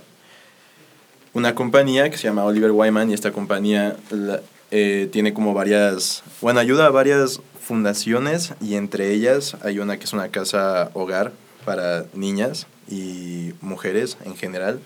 una 1.33 1.53
compañía 1.55 2.10
que 2.10 2.17
se 2.17 2.24
llama 2.24 2.43
Oliver 2.45 2.71
Wyman 2.71 3.12
y 3.12 3.13
esta 3.13 3.31
compañía 3.31 3.95
la- 4.10 4.41
eh, 4.71 5.10
tiene 5.12 5.33
como 5.33 5.53
varias, 5.53 6.24
bueno, 6.41 6.60
ayuda 6.60 6.88
a 6.88 6.89
varias 6.89 7.39
fundaciones 7.62 8.53
y 8.62 8.75
entre 8.75 9.12
ellas 9.13 9.55
hay 9.62 9.77
una 9.79 9.98
que 9.98 10.05
es 10.05 10.13
una 10.13 10.29
casa 10.29 10.89
hogar 10.93 11.31
para 11.63 12.05
niñas 12.13 12.65
y 12.89 13.53
mujeres 13.62 14.17
en 14.25 14.36
general, 14.36 14.79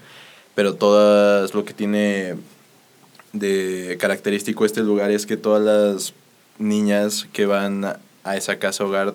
pero 0.53 0.73
todas 0.75 1.53
lo 1.53 1.63
que 1.63 1.73
tiene 1.73 2.35
de 3.39 3.97
característico 3.99 4.65
este 4.65 4.81
lugar 4.81 5.11
es 5.11 5.25
que 5.25 5.37
todas 5.37 5.63
las 5.63 6.13
niñas 6.57 7.27
que 7.33 7.45
van 7.45 7.97
a 8.23 8.37
esa 8.37 8.57
casa 8.57 8.85
hogar 8.85 9.13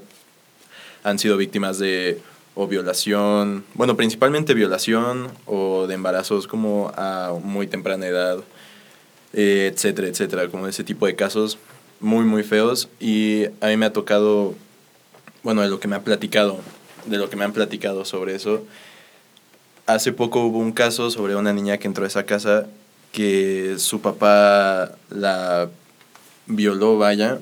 han 1.03 1.19
sido 1.19 1.37
víctimas 1.37 1.79
de 1.79 2.21
o 2.55 2.67
violación, 2.67 3.65
bueno, 3.75 3.97
principalmente 3.97 4.55
violación 4.55 5.29
o 5.47 5.87
de 5.87 5.95
embarazos 5.95 6.47
como 6.47 6.93
a 6.97 7.33
muy 7.43 7.67
temprana 7.67 8.07
edad, 8.07 8.39
eh, 9.33 9.71
etcétera, 9.73 10.09
etcétera, 10.09 10.49
como 10.49 10.67
ese 10.67 10.85
tipo 10.85 11.07
de 11.07 11.15
casos 11.15 11.59
muy, 12.01 12.25
muy 12.25 12.43
feos. 12.43 12.89
Y 12.99 13.47
a 13.61 13.69
mí 13.69 13.77
me 13.77 13.87
ha 13.87 13.93
tocado, 13.93 14.55
bueno, 15.43 15.63
de 15.63 15.69
lo 15.69 15.81
que 15.81 15.89
me 15.89 15.97
ha 15.97 16.03
platicado, 16.03 16.59
de 17.07 17.17
lo 17.17 17.31
que 17.31 17.37
me 17.37 17.45
han 17.45 17.53
platicado 17.53 18.05
sobre 18.05 18.35
eso. 18.35 18.63
Hace 19.87 20.13
poco 20.13 20.45
hubo 20.45 20.59
un 20.59 20.73
caso 20.73 21.11
sobre 21.11 21.37
una 21.37 21.53
niña 21.53 21.79
que 21.79 21.87
entró 21.87 22.05
a 22.05 22.09
esa 22.09 22.25
casa 22.27 22.67
que 23.13 23.77
su 23.79 24.01
papá 24.01 24.93
la 25.11 25.69
violó, 26.47 26.99
vaya, 26.99 27.41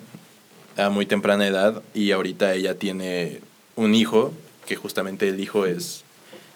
a 0.77 0.91
muy 0.91 1.07
temprana 1.07 1.47
edad 1.47 1.83
y 1.95 2.13
ahorita 2.13 2.55
ella 2.55 2.75
tiene 2.79 3.41
un 3.77 3.95
hijo, 3.95 4.33
que 4.67 4.77
justamente 4.77 5.29
el 5.29 5.41
hijo 5.41 5.67
es 5.67 6.05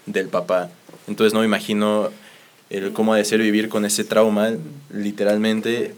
del 0.07 0.28
papá. 0.28 0.71
Entonces 1.09 1.33
no 1.35 1.40
me 1.40 1.47
imagino 1.47 2.11
el 2.71 2.92
cómo 2.92 3.14
ha 3.14 3.16
de 3.16 3.25
ser 3.25 3.40
vivir 3.40 3.69
con 3.69 3.85
ese 3.85 4.04
trauma, 4.04 4.50
literalmente, 4.90 5.95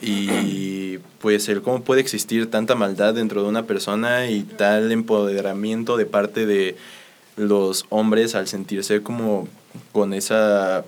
y 0.00 0.98
pues 1.20 1.48
el 1.48 1.62
cómo 1.62 1.82
puede 1.82 2.00
existir 2.00 2.50
tanta 2.50 2.74
maldad 2.74 3.14
dentro 3.14 3.42
de 3.42 3.48
una 3.48 3.64
persona 3.64 4.30
y 4.30 4.42
tal 4.42 4.92
empoderamiento 4.92 5.96
de 5.96 6.06
parte 6.06 6.46
de 6.46 6.76
los 7.36 7.86
hombres 7.88 8.34
al 8.34 8.46
sentirse 8.46 9.02
como 9.02 9.48
con 9.92 10.14
esa 10.14 10.84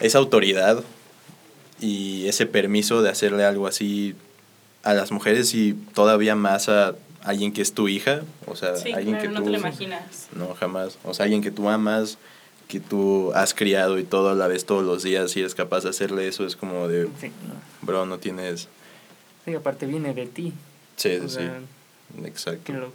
esa 0.00 0.18
autoridad 0.18 0.82
y 1.80 2.26
ese 2.28 2.46
permiso 2.46 3.02
de 3.02 3.10
hacerle 3.10 3.44
algo 3.44 3.66
así 3.66 4.14
a 4.82 4.94
las 4.94 5.10
mujeres 5.12 5.54
y 5.54 5.72
todavía 5.94 6.34
más 6.34 6.68
a 6.68 6.94
alguien 7.22 7.52
que 7.52 7.62
es 7.62 7.72
tu 7.72 7.88
hija, 7.88 8.22
o 8.46 8.54
sea, 8.54 8.76
Sí, 8.76 8.92
alguien 8.92 9.16
claro, 9.16 9.28
que 9.28 9.34
no 9.34 9.40
tú 9.40 9.44
te 9.46 9.50
lo 9.52 9.58
imaginas. 9.58 10.28
no, 10.36 10.54
jamás. 10.54 10.98
O 11.04 11.14
sea, 11.14 11.24
alguien 11.24 11.42
que 11.42 11.50
tú 11.50 11.68
amas, 11.70 12.18
que 12.68 12.80
tú 12.80 13.32
has 13.34 13.54
criado 13.54 13.98
y 13.98 14.04
todo 14.04 14.30
a 14.30 14.34
la 14.34 14.46
vez 14.46 14.66
todos 14.66 14.84
los 14.84 15.02
días 15.02 15.34
y 15.36 15.40
eres 15.40 15.54
capaz 15.54 15.84
de 15.84 15.90
hacerle 15.90 16.28
eso, 16.28 16.46
es 16.46 16.54
como 16.56 16.86
de, 16.88 17.04
Sí, 17.20 17.28
no. 17.28 17.54
bro, 17.82 18.04
no 18.06 18.18
tienes... 18.18 18.68
Sí, 19.44 19.54
aparte 19.54 19.86
viene 19.86 20.12
de 20.14 20.26
ti. 20.26 20.52
Sí, 20.96 21.16
O 21.16 21.28
sí, 21.28 21.36
sea, 21.36 21.58
exacto. 22.24 22.60
qué 22.64 22.72
loco. 22.74 22.92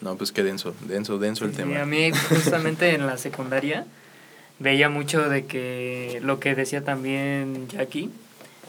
No, 0.00 0.16
pues 0.16 0.30
qué 0.30 0.44
denso, 0.44 0.74
denso, 0.86 1.18
denso 1.18 1.44
el 1.44 1.50
Sí, 1.50 1.56
tema. 1.58 1.82
a 1.82 1.86
mí 1.86 2.10
justamente 2.28 2.94
en 2.94 3.04
la 3.06 3.18
secundaria 3.18 3.84
veía 4.58 4.88
mucho 4.88 5.28
de 5.28 5.44
que 5.46 6.20
lo 6.22 6.40
que 6.40 6.54
decía 6.54 6.82
también 6.84 7.68
Jackie, 7.68 8.10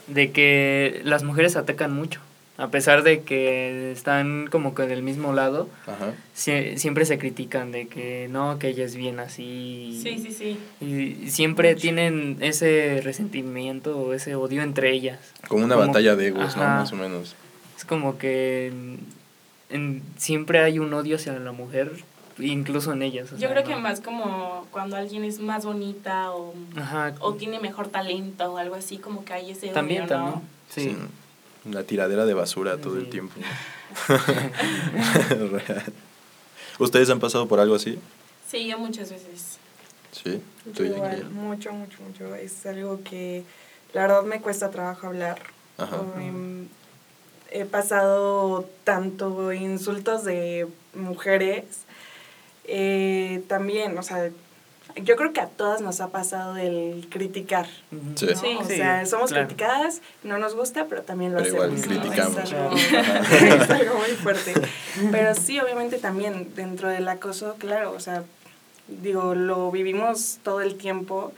de 0.08 0.32
que 0.32 1.02
las 1.04 1.24
mujeres 1.24 1.56
atacan 1.56 1.94
mucho, 1.94 2.20
a 2.58 2.68
pesar 2.70 3.04
de 3.04 3.22
que 3.22 3.92
están 3.92 4.48
como 4.52 4.76
que 4.76 4.84
del 4.84 5.02
mismo 5.02 5.34
lado, 5.34 5.70
Ajá. 5.88 6.14
sie- 6.36 6.78
siempre 6.78 7.06
se 7.06 7.18
critican 7.18 7.72
de 7.72 7.88
que 7.88 8.28
no, 8.30 8.60
que 8.60 8.68
ella 8.70 8.84
es 8.86 8.96
bien 8.96 9.20
así. 9.20 10.00
Sí, 10.04 10.18
sí, 10.20 10.32
sí. 10.34 10.60
Y 10.86 11.30
siempre 11.30 11.76
tienen 11.76 12.38
ese 12.42 13.02
resentimiento 13.04 13.98
o 13.98 14.14
ese 14.14 14.36
odio 14.36 14.62
entre 14.62 14.92
ellas. 14.92 15.20
Como 15.48 15.64
una 15.64 15.76
Como- 15.76 15.88
batalla 15.88 16.16
de 16.16 16.28
egos, 16.28 16.58
¿no? 16.58 16.64
Más 16.64 16.92
o 16.92 16.96
menos. 16.98 17.36
Es 17.78 17.86
como 17.86 18.18
que 18.18 18.68
en- 18.68 19.00
en- 19.70 20.02
siempre 20.18 20.60
hay 20.60 20.80
un 20.80 20.94
odio 20.94 21.16
hacia 21.16 21.34
la 21.40 21.52
mujer, 21.54 21.92
incluso 22.40 22.94
en 22.94 23.02
ellas. 23.04 23.30
o 23.32 23.36
Yo 23.36 23.40
sea, 23.40 23.52
creo 23.52 23.64
que 23.64 23.76
más 23.76 24.02
como 24.02 24.66
cuando 24.72 24.96
alguien 24.96 25.24
es 25.24 25.40
más 25.40 25.66
bonita 25.66 26.32
o, 26.32 26.54
Ajá. 26.76 27.14
o 27.20 27.34
tiene 27.36 27.60
mejor 27.60 27.88
talento 27.90 28.54
o 28.54 28.58
algo 28.58 28.76
así, 28.76 28.98
como 28.98 29.24
que 29.26 29.34
hay 29.34 29.52
ese 29.52 29.70
También, 29.70 30.04
odio, 30.04 30.18
¿no? 30.18 30.24
también. 30.32 30.48
Sí. 30.70 30.98
La 31.70 31.84
tiradera 31.84 32.26
de 32.26 32.34
basura 32.34 32.78
todo 32.78 32.98
el 32.98 33.06
Sí. 33.06 33.12
tiempo. 33.12 33.34
Real. 34.08 35.84
¿Ustedes 36.80 37.10
han 37.10 37.20
pasado 37.20 37.48
por 37.48 37.60
algo 37.60 37.76
así? 37.76 38.00
Sí, 38.48 38.68
yo 38.68 38.80
muchas 38.80 39.12
veces. 39.12 39.58
Sí. 40.12 40.42
Igual, 40.82 41.30
mucho, 41.32 41.72
mucho, 41.74 41.98
mucho. 42.02 42.34
Es 42.36 42.66
algo 42.66 43.02
que 43.04 43.44
la 43.94 44.02
verdad 44.04 44.24
me 44.24 44.42
cuesta 44.42 44.70
trabajo 44.72 45.08
hablar. 45.08 45.40
Ajá. 45.78 45.98
Um, 45.98 46.68
he 47.52 47.66
pasado 47.66 48.68
tanto 48.84 49.52
insultos 49.54 50.24
de 50.24 50.68
mujeres, 50.94 51.64
eh, 52.72 53.42
también, 53.48 53.98
o 53.98 54.04
sea, 54.04 54.30
yo 54.96 55.16
creo 55.16 55.34
que 55.34 55.42
a 55.42 55.48
todas 55.48 55.82
nos 55.82 56.02
ha 56.02 56.10
pasado 56.10 56.58
el 56.58 57.08
criticar. 57.10 57.68
Sí. 58.16 58.26
¿no? 58.28 58.36
Sí. 58.36 58.58
o 58.60 58.64
sea, 58.66 59.06
somos 59.06 59.32
claro. 59.32 59.48
criticadas, 59.48 60.02
no 60.24 60.38
nos 60.38 60.56
gusta, 60.56 60.86
pero 60.88 61.04
también 61.04 61.34
lo 61.34 61.40
Pero 61.40 61.50
igual 61.56 61.74
hacemos. 61.74 61.96
¿no? 61.96 62.02
criticamos. 62.02 62.38
Es 62.38 62.54
algo, 62.54 62.70
Claro. 62.90 63.64
es 63.64 63.70
algo 63.70 63.96
muy 64.00 64.10
fuerte. 64.10 64.54
Pero 65.12 65.36
sí, 65.36 65.60
obviamente 65.60 65.98
también 65.98 66.54
dentro 66.56 66.90
del 66.90 67.08
acoso, 67.08 67.56
claro, 67.58 67.92
o 67.92 68.00
sea, 68.00 68.24
digo, 68.88 69.36
lo 69.36 69.72
vivimos 69.72 70.40
todo 70.44 70.62
el 70.62 70.76
tiempo. 70.76 71.34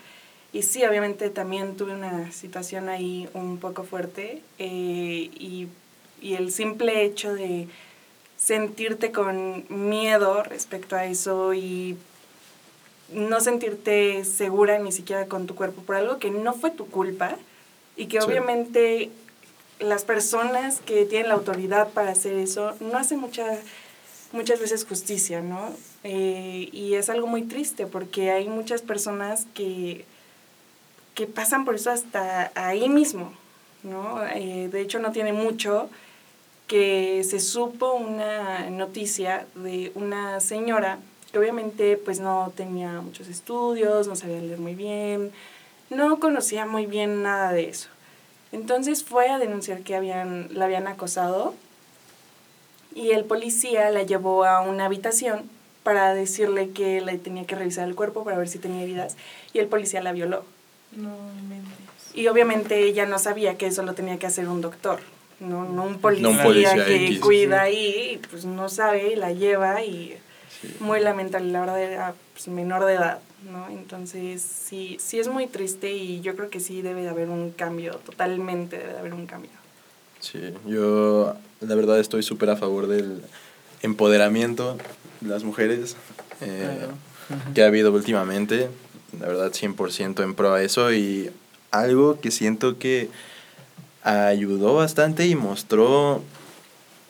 Y 0.54 0.64
sí, 0.64 0.84
obviamente 0.84 1.30
también 1.30 1.78
tuve 1.78 1.94
una 1.94 2.32
situación 2.32 2.90
ahí 2.90 3.30
un 3.34 3.58
poco 3.58 3.84
fuerte 3.84 4.42
eh, 4.60 5.30
y, 5.34 5.68
y 6.22 6.34
el 6.34 6.52
simple 6.52 7.06
hecho 7.06 7.34
de 7.34 7.70
sentirte 8.44 9.12
con 9.12 9.66
miedo 9.70 10.42
respecto 10.44 10.96
a 10.96 11.06
eso 11.06 11.54
y 11.54 11.96
no 13.14 13.40
sentirte 13.40 14.24
segura 14.26 14.80
ni 14.80 14.92
siquiera 14.92 15.28
con 15.28 15.46
tu 15.46 15.54
cuerpo 15.54 15.82
por 15.84 15.96
algo 15.96 16.18
que 16.18 16.32
no 16.32 16.54
fue 16.54 16.72
tu 16.72 16.88
culpa 16.88 17.36
y 17.96 18.08
que 18.08 18.20
Sí. 18.20 18.28
obviamente 18.28 19.12
las 19.80 20.04
personas 20.06 20.80
que 20.80 21.06
tienen 21.06 21.28
la 21.30 21.36
autoridad 21.36 21.90
para 21.90 22.12
hacer 22.12 22.34
eso 22.34 22.76
no 22.80 22.98
hacen 22.98 23.20
mucha, 23.20 23.46
muchas 24.32 24.60
veces 24.60 24.86
justicia, 24.86 25.42
¿no? 25.42 25.72
Eh, 26.04 26.70
y 26.72 26.96
es 26.96 27.10
algo 27.10 27.28
muy 27.28 27.44
triste 27.44 27.86
porque 27.86 28.32
hay 28.32 28.48
muchas 28.48 28.82
personas 28.82 29.46
que, 29.54 30.06
que 31.16 31.28
pasan 31.28 31.66
por 31.66 31.76
eso 31.76 31.92
hasta 31.92 32.52
ahí 32.56 32.90
mismo, 32.90 33.34
¿no? 33.84 34.24
Eh, 34.34 34.70
de 34.72 34.82
hecho, 34.82 35.00
no 35.00 35.12
tiene 35.12 35.34
mucho 35.34 35.90
que 36.72 37.22
se 37.26 37.42
supo 37.42 37.92
una 37.96 38.70
noticia 38.70 39.46
de 39.56 39.92
una 39.94 40.40
señora 40.40 41.00
que 41.30 41.38
obviamente 41.38 41.98
pues 41.98 42.22
no 42.22 42.54
tenía 42.56 43.02
muchos 43.02 43.28
estudios, 43.28 44.08
no 44.08 44.16
sabía 44.16 44.40
leer 44.40 44.58
muy 44.58 44.74
bien, 44.74 45.34
no 45.90 46.22
conocía 46.22 46.66
muy 46.66 46.86
bien 46.86 47.24
nada 47.24 47.52
de 47.52 47.68
eso. 47.68 47.90
Entonces 48.54 49.04
fue 49.04 49.28
a 49.28 49.38
denunciar 49.38 49.82
que 49.82 49.98
habían, 49.98 50.48
la 50.52 50.64
habían 50.64 50.88
acosado 50.88 51.56
y 52.96 53.12
el 53.12 53.26
policía 53.26 53.90
la 53.90 54.04
llevó 54.04 54.46
a 54.46 54.62
una 54.62 54.86
habitación 54.86 55.50
para 55.84 56.14
decirle 56.14 56.70
que 56.70 57.02
le 57.02 57.18
tenía 57.18 57.46
que 57.46 57.56
revisar 57.56 57.86
el 57.86 57.96
cuerpo 57.96 58.24
para 58.24 58.38
ver 58.38 58.48
si 58.48 58.60
tenía 58.60 58.84
heridas 58.84 59.18
y 59.52 59.60
el 59.60 59.68
policía 59.68 60.02
la 60.02 60.14
violó. 60.14 60.46
No. 60.94 61.18
Y 62.14 62.28
obviamente 62.30 62.82
ella 62.86 63.06
no 63.06 63.20
sabía 63.20 63.58
que 63.58 63.68
eso 63.68 63.84
lo 63.84 63.94
tenía 63.94 64.18
que 64.20 64.28
hacer 64.28 64.48
un 64.48 64.62
doctor, 64.62 65.02
no, 65.42 65.66
no 65.66 65.84
un 65.84 66.00
policía, 66.00 66.24
No 66.24 66.30
un 66.38 66.42
policía 66.42 66.86
que 66.86 67.08
X. 67.08 67.20
cuida 67.20 67.64
ahí, 67.64 68.12
y 68.14 68.18
pues 68.30 68.46
no 68.46 68.70
sabe, 68.70 69.12
y 69.12 69.16
la 69.16 69.32
lleva 69.34 69.84
y 69.84 70.18
muy 70.80 71.00
lamentable, 71.02 71.52
la 71.52 71.60
verdad 71.60 71.82
era 71.84 72.14
pues, 72.34 72.48
menor 72.48 72.86
de 72.86 72.94
edad, 72.94 73.20
¿no? 73.52 73.68
Entonces 73.70 74.42
sí, 74.42 74.98
sí 75.02 75.20
es 75.20 75.28
muy 75.28 75.48
triste 75.48 75.92
y 75.92 76.22
yo 76.22 76.36
creo 76.36 76.50
que 76.50 76.60
sí 76.60 76.82
debe 76.82 77.02
de 77.02 77.10
haber 77.10 77.30
un 77.30 77.52
cambio, 77.52 77.96
totalmente 78.06 78.78
debe 78.78 78.94
de 78.94 79.00
haber 79.00 79.14
un 79.14 79.26
cambio. 79.26 79.52
Sí, 80.20 80.54
yo 80.68 81.36
la 81.62 81.74
verdad 81.76 82.00
estoy 82.00 82.22
súper 82.22 82.52
a 82.52 82.56
favor 82.56 82.86
del 82.88 83.22
empoderamiento 83.82 84.78
de 85.22 85.30
las 85.30 85.44
mujeres 85.44 85.96
eh, 86.42 86.78
Claro. 87.28 87.54
que 87.56 87.64
ha 87.64 87.68
habido 87.68 87.92
últimamente. 87.92 88.70
La 89.20 89.28
verdad, 89.28 89.52
100% 89.52 90.24
en 90.24 90.36
pro 90.36 90.54
a 90.54 90.62
eso 90.64 90.94
y 90.94 91.32
algo 91.72 92.20
que 92.20 92.30
siento 92.32 92.78
que 92.78 93.10
ayudó 94.04 94.76
bastante 94.76 95.28
y 95.28 95.36
mostró, 95.36 96.24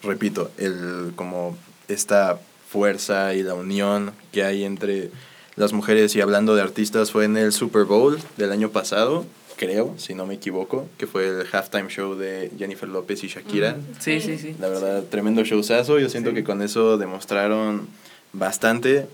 repito, 0.04 0.52
el 0.58 1.14
como 1.16 1.58
esta 1.88 2.40
fuerza 2.70 3.34
y 3.34 3.44
la 3.44 3.54
unión 3.54 4.12
que 4.32 4.44
hay 4.44 4.64
entre 4.64 5.12
las 5.56 5.74
mujeres 5.74 6.16
y 6.16 6.22
hablando 6.22 6.56
de 6.56 6.62
artistas 6.62 7.12
fue 7.12 7.26
en 7.26 7.38
el 7.38 7.52
Super 7.52 7.84
Bowl 7.84 8.18
del 8.38 8.52
año 8.52 8.70
pasado 8.70 9.26
creo, 9.58 9.94
si 9.98 10.16
no 10.16 10.26
me 10.26 10.34
equivoco, 10.34 10.88
que 10.98 11.06
fue 11.06 11.28
el 11.28 11.46
halftime 11.52 11.88
show 11.88 12.16
de 12.16 12.50
Jennifer 12.58 12.90
López 12.90 13.24
y 13.24 13.28
Shakira. 13.28 13.74
Mm, 13.74 14.00
Sí, 14.00 14.20
sí, 14.20 14.40
sí. 14.40 14.56
La 14.60 14.68
verdad, 14.70 15.04
tremendo 15.04 15.44
showzazo. 15.44 16.00
Yo 16.00 16.10
siento 16.10 16.32
Sí. 16.32 16.38
que 16.38 16.44
con 16.44 16.64
eso 16.64 16.98
demostraron 16.98 17.88
bastante. 18.34 19.06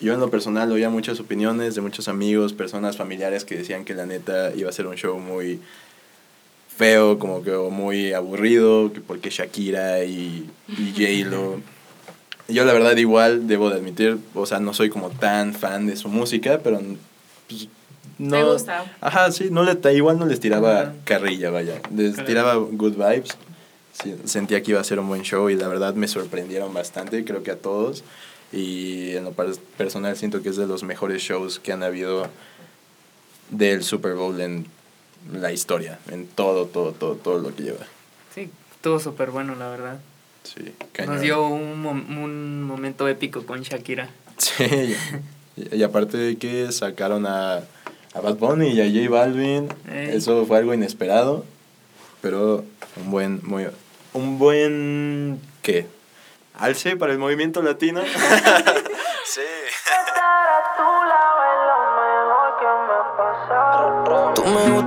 Yo 0.00 0.12
en 0.14 0.18
lo 0.18 0.28
personal 0.28 0.72
oía 0.72 0.90
muchas 0.90 1.20
opiniones 1.20 1.76
de 1.76 1.82
muchos 1.82 2.08
amigos, 2.08 2.52
personas 2.52 2.96
familiares 2.96 3.44
que 3.44 3.54
decían 3.56 3.84
que 3.84 3.94
la 3.94 4.04
neta 4.04 4.52
iba 4.56 4.68
a 4.68 4.72
ser 4.72 4.88
un 4.88 4.96
show 4.96 5.20
muy 5.20 5.60
feo, 6.76 7.18
como 7.18 7.42
que 7.42 7.50
muy 7.52 8.12
aburrido, 8.12 8.92
que 8.92 9.00
porque 9.00 9.30
Shakira 9.30 10.04
y, 10.04 10.48
y 10.68 10.92
J-Lo. 11.24 11.60
Yo 12.48 12.64
la 12.64 12.72
verdad 12.72 12.96
igual 12.96 13.46
debo 13.46 13.70
de 13.70 13.76
admitir, 13.76 14.18
o 14.34 14.46
sea, 14.46 14.58
no 14.60 14.74
soy 14.74 14.90
como 14.90 15.10
tan 15.10 15.54
fan 15.54 15.86
de 15.86 15.96
su 15.96 16.08
música, 16.08 16.60
pero 16.62 16.80
pues, 17.48 17.68
no... 18.18 18.36
¿Te 18.36 18.44
gusta? 18.44 18.84
Ajá, 19.00 19.30
sí, 19.32 19.48
no 19.50 19.62
le, 19.64 19.78
igual 19.94 20.18
no 20.18 20.26
les 20.26 20.40
tiraba 20.40 20.80
Ajá. 20.80 20.92
carrilla, 21.04 21.50
vaya. 21.50 21.80
Les 21.94 22.14
Claro. 22.14 22.26
tiraba 22.28 22.54
good 22.56 22.94
vibes. 22.94 23.36
Sí, 23.92 24.16
sentía 24.24 24.62
que 24.62 24.70
iba 24.72 24.80
a 24.80 24.84
ser 24.84 24.98
un 24.98 25.08
buen 25.08 25.22
show 25.22 25.50
y 25.50 25.54
la 25.54 25.68
verdad 25.68 25.94
me 25.94 26.08
sorprendieron 26.08 26.72
bastante, 26.74 27.24
creo 27.24 27.42
que 27.42 27.50
a 27.52 27.56
todos. 27.56 28.02
Y 28.52 29.10
en 29.12 29.24
lo 29.24 29.32
par- 29.32 29.54
personal 29.76 30.16
siento 30.16 30.42
que 30.42 30.48
es 30.48 30.56
de 30.56 30.66
los 30.66 30.82
mejores 30.82 31.22
shows 31.22 31.58
que 31.58 31.72
han 31.72 31.82
habido 31.82 32.26
del 33.50 33.82
Super 33.84 34.14
Bowl 34.14 34.40
en 34.40 34.66
la 35.30 35.52
historia, 35.52 35.98
en 36.10 36.26
todo, 36.26 36.66
todo, 36.66 36.92
todo, 36.92 37.14
todo 37.16 37.38
lo 37.38 37.54
que 37.54 37.62
lleva. 37.62 37.86
Sí, 38.34 38.50
estuvo 38.74 38.98
súper 38.98 39.30
bueno, 39.30 39.54
la 39.54 39.68
verdad. 39.68 40.00
Sí, 40.42 40.74
cañón. 40.92 41.14
Nos 41.14 41.22
dio 41.22 41.46
un, 41.46 41.86
un 41.86 42.62
momento 42.64 43.06
épico 43.08 43.46
con 43.46 43.62
Shakira. 43.62 44.10
Sí, 44.38 44.96
y, 45.56 45.76
y 45.76 45.82
aparte 45.82 46.16
de 46.16 46.36
que 46.36 46.72
sacaron 46.72 47.26
a, 47.26 47.56
a 48.14 48.20
Bad 48.20 48.36
Bunny 48.36 48.70
y 48.70 48.80
a 48.80 48.84
J 48.86 49.08
Balvin, 49.10 49.68
Ey. 49.90 50.16
eso 50.16 50.44
fue 50.46 50.58
algo 50.58 50.74
inesperado, 50.74 51.44
pero 52.20 52.64
un 52.96 53.10
buen, 53.10 53.40
muy, 53.44 53.66
un 54.14 54.38
buen, 54.38 55.40
¿qué? 55.62 55.86
Alce 56.54 56.96
para 56.96 57.12
el 57.12 57.18
movimiento 57.18 57.62
latino. 57.62 58.02
sí. 59.24 59.40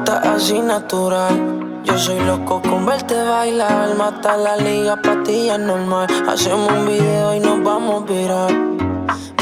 Gustas 0.05 0.35
así 0.35 0.59
natural. 0.59 1.81
Yo 1.83 1.97
soy 1.97 2.19
loco 2.19 2.61
con 2.61 2.85
verte 2.85 3.15
bailar. 3.23 3.95
Mata 3.95 4.37
la 4.37 4.55
liga, 4.55 5.01
patilla 5.01 5.57
normal. 5.57 6.05
Hacemos 6.29 6.71
un 6.71 6.85
video 6.85 7.33
y 7.33 7.39
nos 7.39 7.63
vamos 7.63 8.03
a 8.03 8.05
virar. 8.05 8.51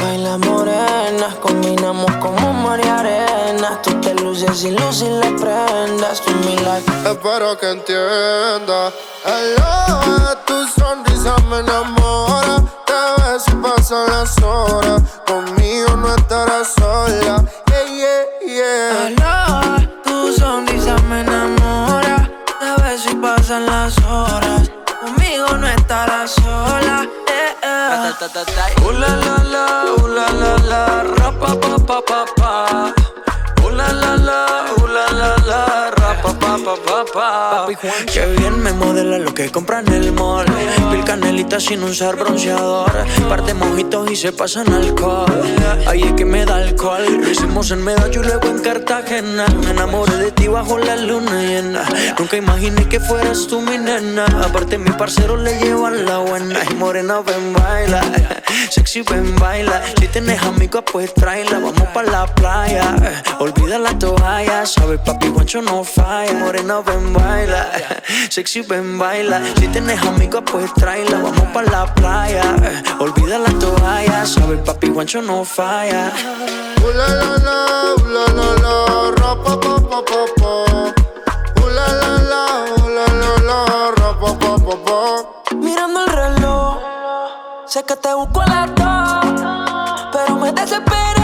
Baila 0.00 0.38
morenas, 0.38 1.34
combinamos 1.42 2.10
como 2.16 2.54
mar 2.54 2.80
y 2.82 2.88
arena. 2.88 3.78
Tú 3.82 3.90
te 4.00 4.14
luces 4.14 4.64
y 4.64 4.70
luces 4.70 5.10
las 5.10 5.32
prendas. 5.32 6.22
Tú 6.22 6.32
mi 6.46 6.56
life. 6.56 6.90
Espero 7.10 7.58
que 7.58 7.70
entienda. 7.70 8.90
Hello, 9.22 10.38
tu 10.46 10.66
sonrisa 10.80 11.36
me 11.50 11.58
enamora. 11.58 12.64
Te 12.86 13.22
ves 13.22 13.44
y 13.48 13.54
pasan 13.56 14.06
las 14.08 14.42
horas. 14.42 14.83
Eh. 28.22 28.80
Uh, 28.84 28.92
la, 28.92 29.08
la, 29.16 29.36
la, 29.42 29.64
la, 30.06 30.26
la, 30.40 30.56
la, 30.70 31.02
ra, 31.02 31.32
pa, 31.32 31.54
pa, 31.56 31.78
pa, 31.78 32.00
pa, 32.02 32.24
pa. 32.36 32.94
La, 33.74 33.90
la, 33.90 34.14
la, 34.14 34.46
la, 34.86 35.06
la, 35.18 35.36
la, 35.46 36.03
pa, 36.24 36.32
pa, 36.32 36.56
pa, 36.56 36.74
pa, 36.76 37.04
pa. 37.12 37.66
Qué 38.12 38.26
bien 38.38 38.62
me 38.62 38.72
modela 38.72 39.18
lo 39.18 39.34
que 39.34 39.50
compra 39.50 39.80
en 39.80 39.92
el 39.92 40.12
mall. 40.12 40.46
Pil 40.90 41.04
canelita 41.04 41.60
sin 41.60 41.82
usar 41.82 42.16
bronceador. 42.16 42.92
Par 43.28 43.44
de 43.44 43.54
mojitos 43.54 44.10
y 44.10 44.16
se 44.16 44.32
pasan 44.32 44.72
alcohol. 44.72 45.42
Ahí 45.86 46.02
es 46.02 46.12
que 46.12 46.24
me 46.24 46.44
da 46.44 46.56
alcohol. 46.56 47.04
Lo 47.20 47.28
hicimos 47.28 47.70
en 47.70 47.84
Medallo 47.84 48.22
y 48.22 48.24
luego 48.24 48.48
en 48.48 48.60
Cartagena. 48.60 49.46
Me 49.64 49.70
enamoré 49.70 50.16
de 50.16 50.32
ti 50.32 50.48
bajo 50.48 50.78
la 50.78 50.96
luna 50.96 51.42
llena. 51.42 51.82
Nunca 52.18 52.36
imaginé 52.36 52.88
que 52.88 53.00
fueras 53.00 53.46
tú 53.46 53.60
mi 53.60 53.76
nena. 53.76 54.24
Aparte, 54.44 54.78
mi 54.78 54.90
parcero 54.92 55.36
le 55.36 55.58
llevan 55.58 56.06
la 56.06 56.18
buena. 56.18 56.58
Y 56.70 56.74
morena, 56.74 57.20
ven, 57.20 57.52
baila. 57.52 58.00
Sexy, 58.70 59.02
ven, 59.02 59.36
baila. 59.36 59.82
Si 59.98 60.08
tienes 60.08 60.42
amigos, 60.42 60.84
pues 60.90 61.12
tráela. 61.12 61.58
Vamos 61.58 61.88
pa' 61.92 62.02
la 62.02 62.26
playa. 62.26 62.96
Olvida 63.40 63.78
la 63.78 63.98
toalla. 63.98 64.64
Sabes, 64.64 65.00
papi, 65.04 65.28
guancho 65.28 65.60
no 65.60 65.84
falla. 65.84 66.13
Morena, 66.22 66.80
ven, 66.80 67.12
baila. 67.12 67.70
Sexy, 68.30 68.62
ven, 68.62 68.98
baila. 68.98 69.40
Si 69.56 69.66
tienes 69.68 70.00
amigos, 70.02 70.42
pues 70.50 70.72
tráela. 70.74 71.18
Vamos 71.18 71.48
pa' 71.52 71.62
la 71.62 71.92
playa. 71.94 72.42
Olvida 73.00 73.38
la 73.38 73.50
toalla. 73.58 74.24
Sabes, 74.24 74.60
papi, 74.60 74.88
guancho 74.88 75.20
no 75.22 75.44
falla. 75.44 76.12
Uh, 76.82 76.90
la, 76.94 77.08
la, 77.08 77.30
la, 77.46 77.58
uh, 77.96 78.08
la, 78.14 78.24
la, 78.64 79.10
ra, 79.18 79.34
pa, 79.42 79.60
pa, 79.60 79.76
pa, 79.90 80.04
pa, 80.04 80.20
pa. 80.40 80.54
Uh, 81.60 81.68
la, 81.76 81.86
la, 82.00 82.12
la, 82.30 82.44
uh, 82.76 82.88
la, 82.96 83.06
la, 83.48 83.90
ra, 83.98 84.10
pa, 84.20 84.38
pa, 84.38 84.56
pa, 84.66 84.74
pa. 84.86 85.56
Mirando 85.56 86.04
el 86.04 86.12
reloj, 86.12 86.78
sé 87.66 87.82
que 87.84 87.96
te 87.96 88.14
busco 88.14 88.40
a 88.40 88.46
las 88.46 88.74
dos, 88.74 90.10
pero 90.12 90.36
me 90.36 90.52
desespera 90.52 91.23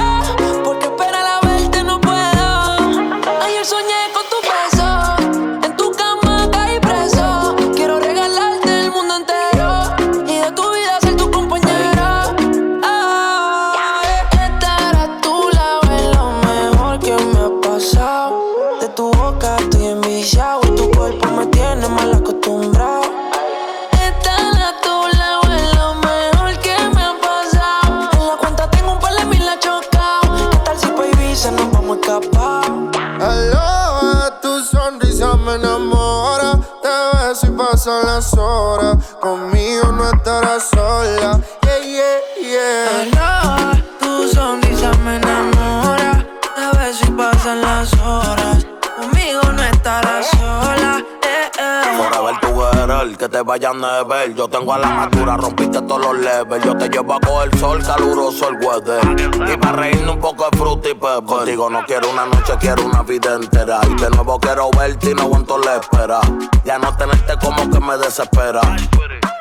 poco 60.94 61.10
de 61.10 61.20
fruta 61.20 61.20
y 61.20 61.20
pepper. 61.20 61.24
Contigo 61.24 61.70
no 61.70 61.84
quiero 61.84 62.10
una 62.10 62.26
noche, 62.26 62.52
quiero 62.60 62.84
una 62.84 63.02
vida 63.02 63.34
entera. 63.34 63.80
Y 63.88 63.94
de 64.00 64.10
nuevo 64.10 64.38
quiero 64.38 64.70
verte 64.70 65.10
y 65.10 65.14
no 65.14 65.22
aguanto 65.22 65.58
la 65.58 65.76
espera. 65.76 66.20
Ya 66.64 66.78
no 66.78 66.96
tenerte 66.96 67.34
como 67.44 67.70
que 67.70 67.80
me 67.80 67.96
desespera. 67.98 68.60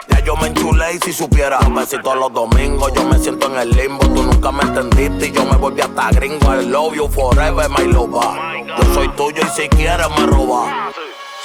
Ya 0.10 0.20
yo 0.22 0.36
me 0.36 0.48
enchulé 0.48 0.94
y 0.96 1.00
si 1.00 1.14
supieras, 1.14 1.66
un 1.66 1.76
besito 1.76 2.16
los 2.16 2.34
domingos, 2.34 2.92
yo 2.94 3.04
me 3.06 3.18
siento 3.20 3.48
en 3.48 3.58
el 3.58 3.70
limbo. 3.72 4.06
Tú 4.06 4.24
nunca 4.24 4.52
me 4.52 4.64
entendiste 4.64 5.28
y 5.28 5.32
yo 5.32 5.46
me 5.46 5.58
volví 5.58 5.82
hasta 5.82 6.12
gringo. 6.12 6.54
I 6.54 6.66
love 6.66 6.96
you 6.96 7.08
forever, 7.08 7.70
my 7.70 7.86
lover. 7.86 8.66
Yo 8.66 8.94
soy 8.94 9.08
tuyo 9.10 9.42
y 9.44 9.62
si 9.62 9.70
quieres 9.70 10.08
me 10.18 10.26
robas. 10.26 10.74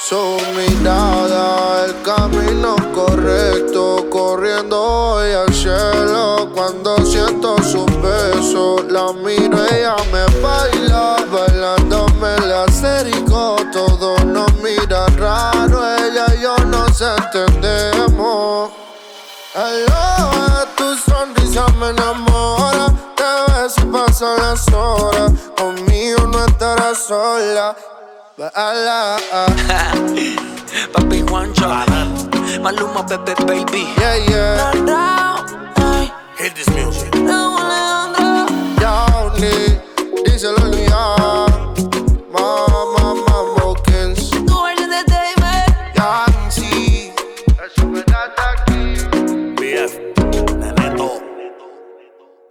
Su 0.07 0.37
mirada, 0.55 1.85
el 1.85 1.99
camino 2.03 2.75
correcto, 2.93 4.05
corriendo 4.11 4.79
hoy 4.79 5.31
al 5.31 5.51
cielo. 5.51 6.47
Cuando 6.53 6.95
siento 7.03 7.57
su 7.63 7.87
beso, 8.03 8.85
la 8.87 9.11
miro, 9.13 9.57
ella 9.65 9.95
me 10.13 10.41
baila, 10.41 11.15
bailándome 11.31 12.35
el 12.35 12.53
acerico. 12.53 13.55
Todo 13.73 14.15
nos 14.25 14.53
mira 14.61 15.07
raro, 15.17 15.81
ella 15.97 16.27
y 16.37 16.41
yo 16.43 16.55
nos 16.67 17.01
entendemos. 17.01 18.69
Aloha, 19.55 20.67
tu 20.77 20.95
sonrisa 20.97 21.65
me 21.79 21.89
enamora. 21.89 22.93
Te 23.15 23.53
ves 23.53 23.73
y 23.79 23.85
pasan 23.85 24.37
las 24.37 24.71
horas. 24.71 25.31
Conmigo 25.57 26.27
no 26.27 26.45
estarás 26.45 26.99
sola. 27.07 27.75
Papi 30.91 31.23
Juancho, 31.23 31.71
Maluma, 32.61 33.01
Pepe, 33.07 33.33
baby. 33.45 33.87
Yeah, 33.95 34.17
yeah. 34.27 34.75
Hit 36.37 36.53
this 36.53 36.67
music. 36.75 37.15
No, 37.15 37.55
a 37.57 38.45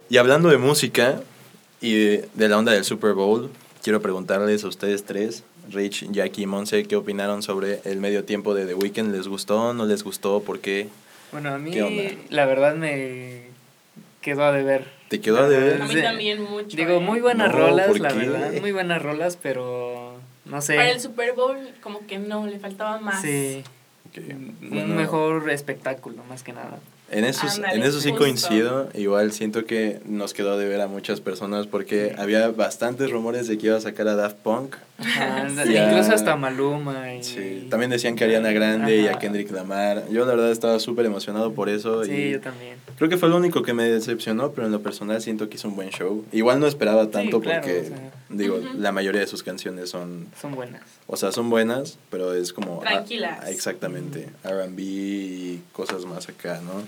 Y 0.09 0.17
hablando 0.17 0.49
de 0.49 0.57
música 0.57 1.21
y 1.79 1.93
de 1.93 2.49
la 2.49 2.57
onda 2.57 2.71
del 2.71 2.85
Super 2.85 3.13
Bowl, 3.13 3.51
quiero 3.83 4.01
preguntarles 4.01 4.63
a 4.63 4.67
ustedes 4.67 5.03
tres. 5.03 5.43
Rich, 5.71 6.11
Jackie 6.11 6.43
y 6.43 6.45
Monse, 6.45 6.83
¿qué 6.83 6.95
opinaron 6.95 7.41
sobre 7.43 7.81
el 7.85 7.97
medio 7.99 8.23
tiempo 8.23 8.53
de 8.53 8.65
The 8.65 8.73
Weeknd? 8.75 9.11
¿Les 9.11 9.27
gustó? 9.27 9.73
¿No 9.73 9.85
les 9.85 10.03
gustó? 10.03 10.41
¿Por 10.41 10.59
qué? 10.59 10.87
Bueno, 11.31 11.53
a 11.53 11.57
mí 11.57 11.71
¿Qué 11.71 11.83
onda? 11.83 12.03
la 12.29 12.45
verdad 12.45 12.75
me 12.75 13.43
quedó 14.21 14.43
a 14.43 14.51
deber. 14.51 14.85
¿Te 15.09 15.21
quedó 15.21 15.39
a 15.39 15.49
deber? 15.49 15.81
A 15.81 15.85
mí 15.85 16.01
también 16.01 16.43
mucho. 16.43 16.75
Digo, 16.77 16.93
¿eh? 16.97 16.99
muy 16.99 17.19
buenas 17.21 17.51
No, 17.51 17.57
rolas, 17.57 17.87
¿por 17.87 17.99
la 17.99 18.09
qué? 18.09 18.17
verdad. 18.17 18.51
Muy 18.61 18.71
buenas 18.71 19.01
rolas, 19.01 19.37
pero 19.41 20.17
no 20.45 20.61
sé. 20.61 20.75
Para 20.75 20.91
el 20.91 20.99
Super 20.99 21.33
Bowl, 21.33 21.57
como 21.81 22.05
que 22.07 22.17
no, 22.19 22.45
le 22.47 22.59
faltaba 22.59 22.99
más. 22.99 23.21
Sí, 23.21 23.63
un 24.17 24.57
bueno, 24.69 24.95
mejor 24.95 25.49
espectáculo, 25.49 26.23
más 26.29 26.43
que 26.43 26.53
nada. 26.53 26.79
En 27.11 27.23
eso, 27.23 27.45
Ándale, 27.47 27.75
en 27.75 27.83
eso 27.83 27.99
sí 28.01 28.09
justo. 28.09 28.23
coincido. 28.23 28.89
Igual 28.95 29.31
siento 29.31 29.65
que 29.65 29.99
nos 30.05 30.33
quedó 30.33 30.57
de 30.57 30.67
ver 30.67 30.81
a 30.81 30.87
muchas 30.87 31.21
personas 31.21 31.67
porque 31.67 32.15
había 32.17 32.47
bastantes 32.49 33.11
rumores 33.11 33.47
de 33.47 33.57
que 33.59 33.67
iba 33.67 33.77
a 33.77 33.81
sacar 33.81 34.07
a 34.07 34.15
Daft 34.15 34.37
Punk. 34.37 34.75
Ajá, 34.97 35.47
Sí. 35.65 35.73
Ya. 35.73 35.89
Incluso 35.91 36.13
hasta 36.13 36.35
Maluma. 36.35 37.13
Y, 37.13 37.23
Sí, 37.23 37.67
también 37.69 37.91
decían 37.91 38.15
que 38.15 38.23
Ariana 38.23 38.51
Grande 38.51 38.97
y 39.01 39.07
a. 39.07 39.19
Kendrick 39.19 39.51
Lamar. 39.51 40.03
Yo 40.09 40.25
la 40.25 40.33
verdad 40.33 40.51
estaba 40.51 40.79
súper 40.79 41.05
emocionado 41.05 41.53
por 41.53 41.69
eso. 41.69 42.03
Sí, 42.03 42.11
y 42.11 42.31
yo 42.31 42.41
también. 42.41 42.75
Creo 42.97 43.09
que 43.09 43.17
fue 43.17 43.29
lo 43.29 43.37
único 43.37 43.61
que 43.61 43.73
me 43.73 43.83
decepcionó, 43.83 44.51
pero 44.51 44.65
en 44.67 44.73
lo 44.73 44.81
personal 44.81 45.21
siento 45.21 45.47
que 45.47 45.55
hizo 45.57 45.67
un 45.67 45.75
buen 45.75 45.89
show. 45.89 46.25
Igual 46.31 46.59
no 46.59 46.65
esperaba 46.67 47.09
tanto 47.11 47.39
claro, 47.39 47.61
porque, 47.61 47.81
o 47.81 47.85
sea. 47.85 48.11
Digo, 48.37 48.59
la 48.75 48.91
mayoría 48.91 49.21
de 49.21 49.27
sus 49.27 49.43
canciones 49.43 49.89
son, 49.89 50.27
Son 50.39 50.53
buenas. 50.55 50.81
o 51.07 51.17
sea, 51.17 51.31
son 51.31 51.49
buenas, 51.49 51.97
pero 52.09 52.33
es 52.33 52.53
como... 52.53 52.81
ah, 52.83 52.89
Tranquilas. 52.89 53.39
ah, 53.41 53.49
exactamente, 53.51 54.29
R&B 54.43 54.81
y 54.81 55.63
cosas 55.73 56.05
más 56.05 56.27
acá, 56.29 56.61
¿no? 56.61 56.83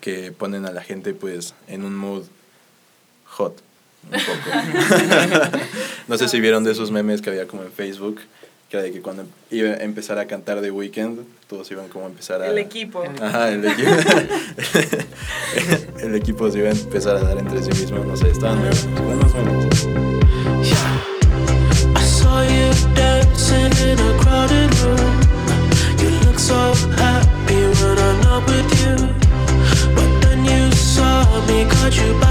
Que 0.00 0.32
ponen 0.32 0.64
a 0.66 0.72
la 0.72 0.82
gente 0.82 1.14
pues 1.14 1.54
en 1.66 1.84
un 1.84 1.96
mood 1.96 2.24
hot, 3.26 3.60
un 4.04 4.10
poco. 4.10 5.58
no 6.08 6.18
sé 6.18 6.28
si 6.28 6.40
vieron 6.40 6.64
de 6.64 6.72
esos 6.72 6.90
memes 6.90 7.20
que 7.20 7.30
había 7.30 7.46
como 7.46 7.62
en 7.64 7.72
Facebook, 7.72 8.20
que 8.68 8.76
era 8.76 8.82
de 8.82 8.92
que 8.92 9.00
cuando 9.00 9.24
iba 9.50 9.70
a 9.70 9.82
empezar 9.82 10.18
a 10.18 10.26
cantar 10.26 10.60
The 10.60 10.70
Weeknd, 10.70 11.20
todos 11.48 11.70
iban 11.70 11.88
como 11.88 12.04
a 12.04 12.08
empezar 12.08 12.42
a... 12.42 12.48
El 12.48 12.58
equipo. 12.58 13.02
Ajá, 13.20 13.50
el 13.50 13.64
equipo. 13.64 13.90
el 16.00 16.14
equipo 16.14 16.50
se 16.50 16.58
iba 16.58 16.68
a 16.68 16.72
empezar 16.72 17.16
a 17.16 17.20
dar 17.20 17.38
entre 17.38 17.62
sí 17.62 17.70
mismo, 17.70 18.04
no 18.04 18.14
sé, 18.16 18.30
estaban 18.30 18.58
buenos, 18.58 18.86
buenos, 19.04 19.32
buenos. 19.32 19.86
I 21.96 22.02
saw 22.02 22.42
you. 22.44 22.68
But 29.94 30.22
then 30.22 30.44
saw 30.72 31.46
me, 31.46 31.64
caught 31.64 31.96
by 32.20 32.27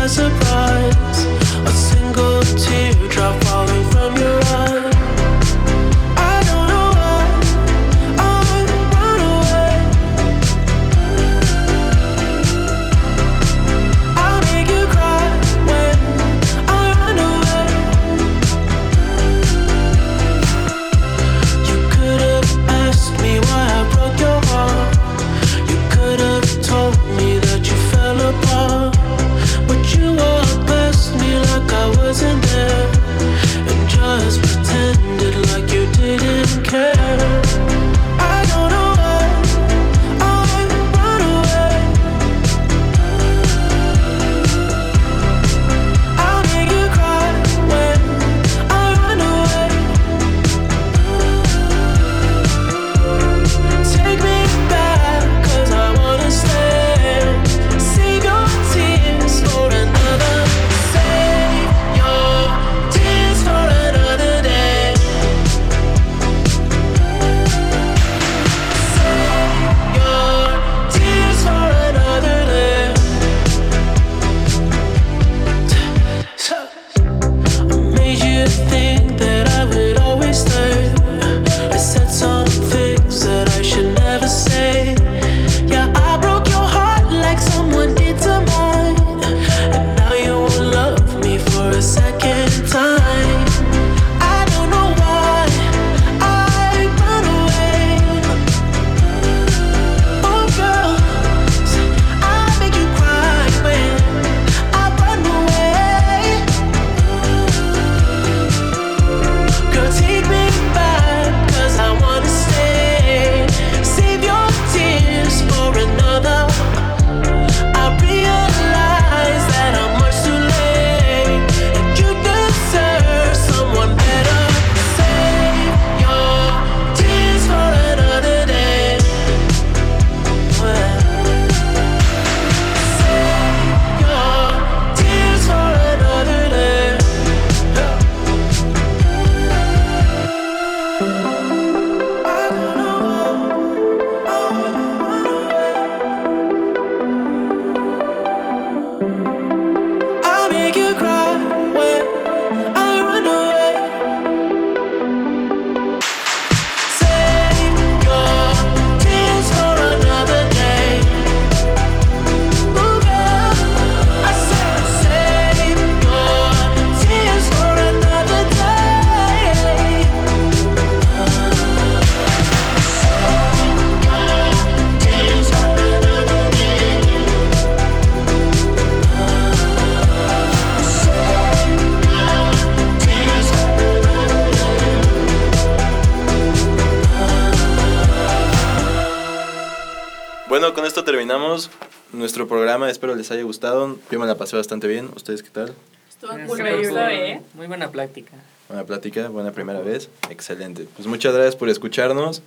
terminamos 191.37 191.69
nuestro 192.13 192.47
programa, 192.47 192.89
espero 192.89 193.15
les 193.15 193.29
haya 193.31 193.43
gustado, 193.43 193.97
yo 194.09 194.19
me 194.19 194.25
la 194.25 194.35
pasé 194.35 194.55
bastante 194.55 194.87
bien, 194.87 195.09
¿ustedes 195.15 195.43
qué 195.43 195.49
tal? 195.49 195.73
Estuvo 196.09 196.31
gustó, 196.47 196.99
¿eh? 197.07 197.41
Muy 197.53 197.67
buena 197.67 197.91
plática. 197.91 198.31
Buena 198.67 198.85
plática, 198.85 199.27
buena 199.29 199.51
primera 199.51 199.81
vez, 199.81 200.09
excelente. 200.29 200.87
Pues 200.95 201.07
muchas 201.07 201.33
gracias 201.33 201.55
por 201.55 201.69
escucharnos, 201.69 202.41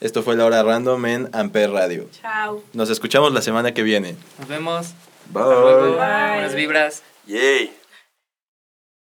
esto 0.00 0.22
fue 0.22 0.36
La 0.36 0.46
Hora 0.46 0.62
Random 0.62 1.06
en 1.06 1.30
Amper 1.32 1.70
Radio. 1.70 2.08
Chao. 2.20 2.62
Nos 2.72 2.90
escuchamos 2.90 3.32
la 3.32 3.42
semana 3.42 3.72
que 3.72 3.82
viene. 3.82 4.16
Nos 4.38 4.48
vemos. 4.48 4.94
Luego. 5.32 5.92
Bye. 5.92 5.96
Buenas 5.96 6.54
vibras. 6.54 7.02
Yay. 7.26 7.77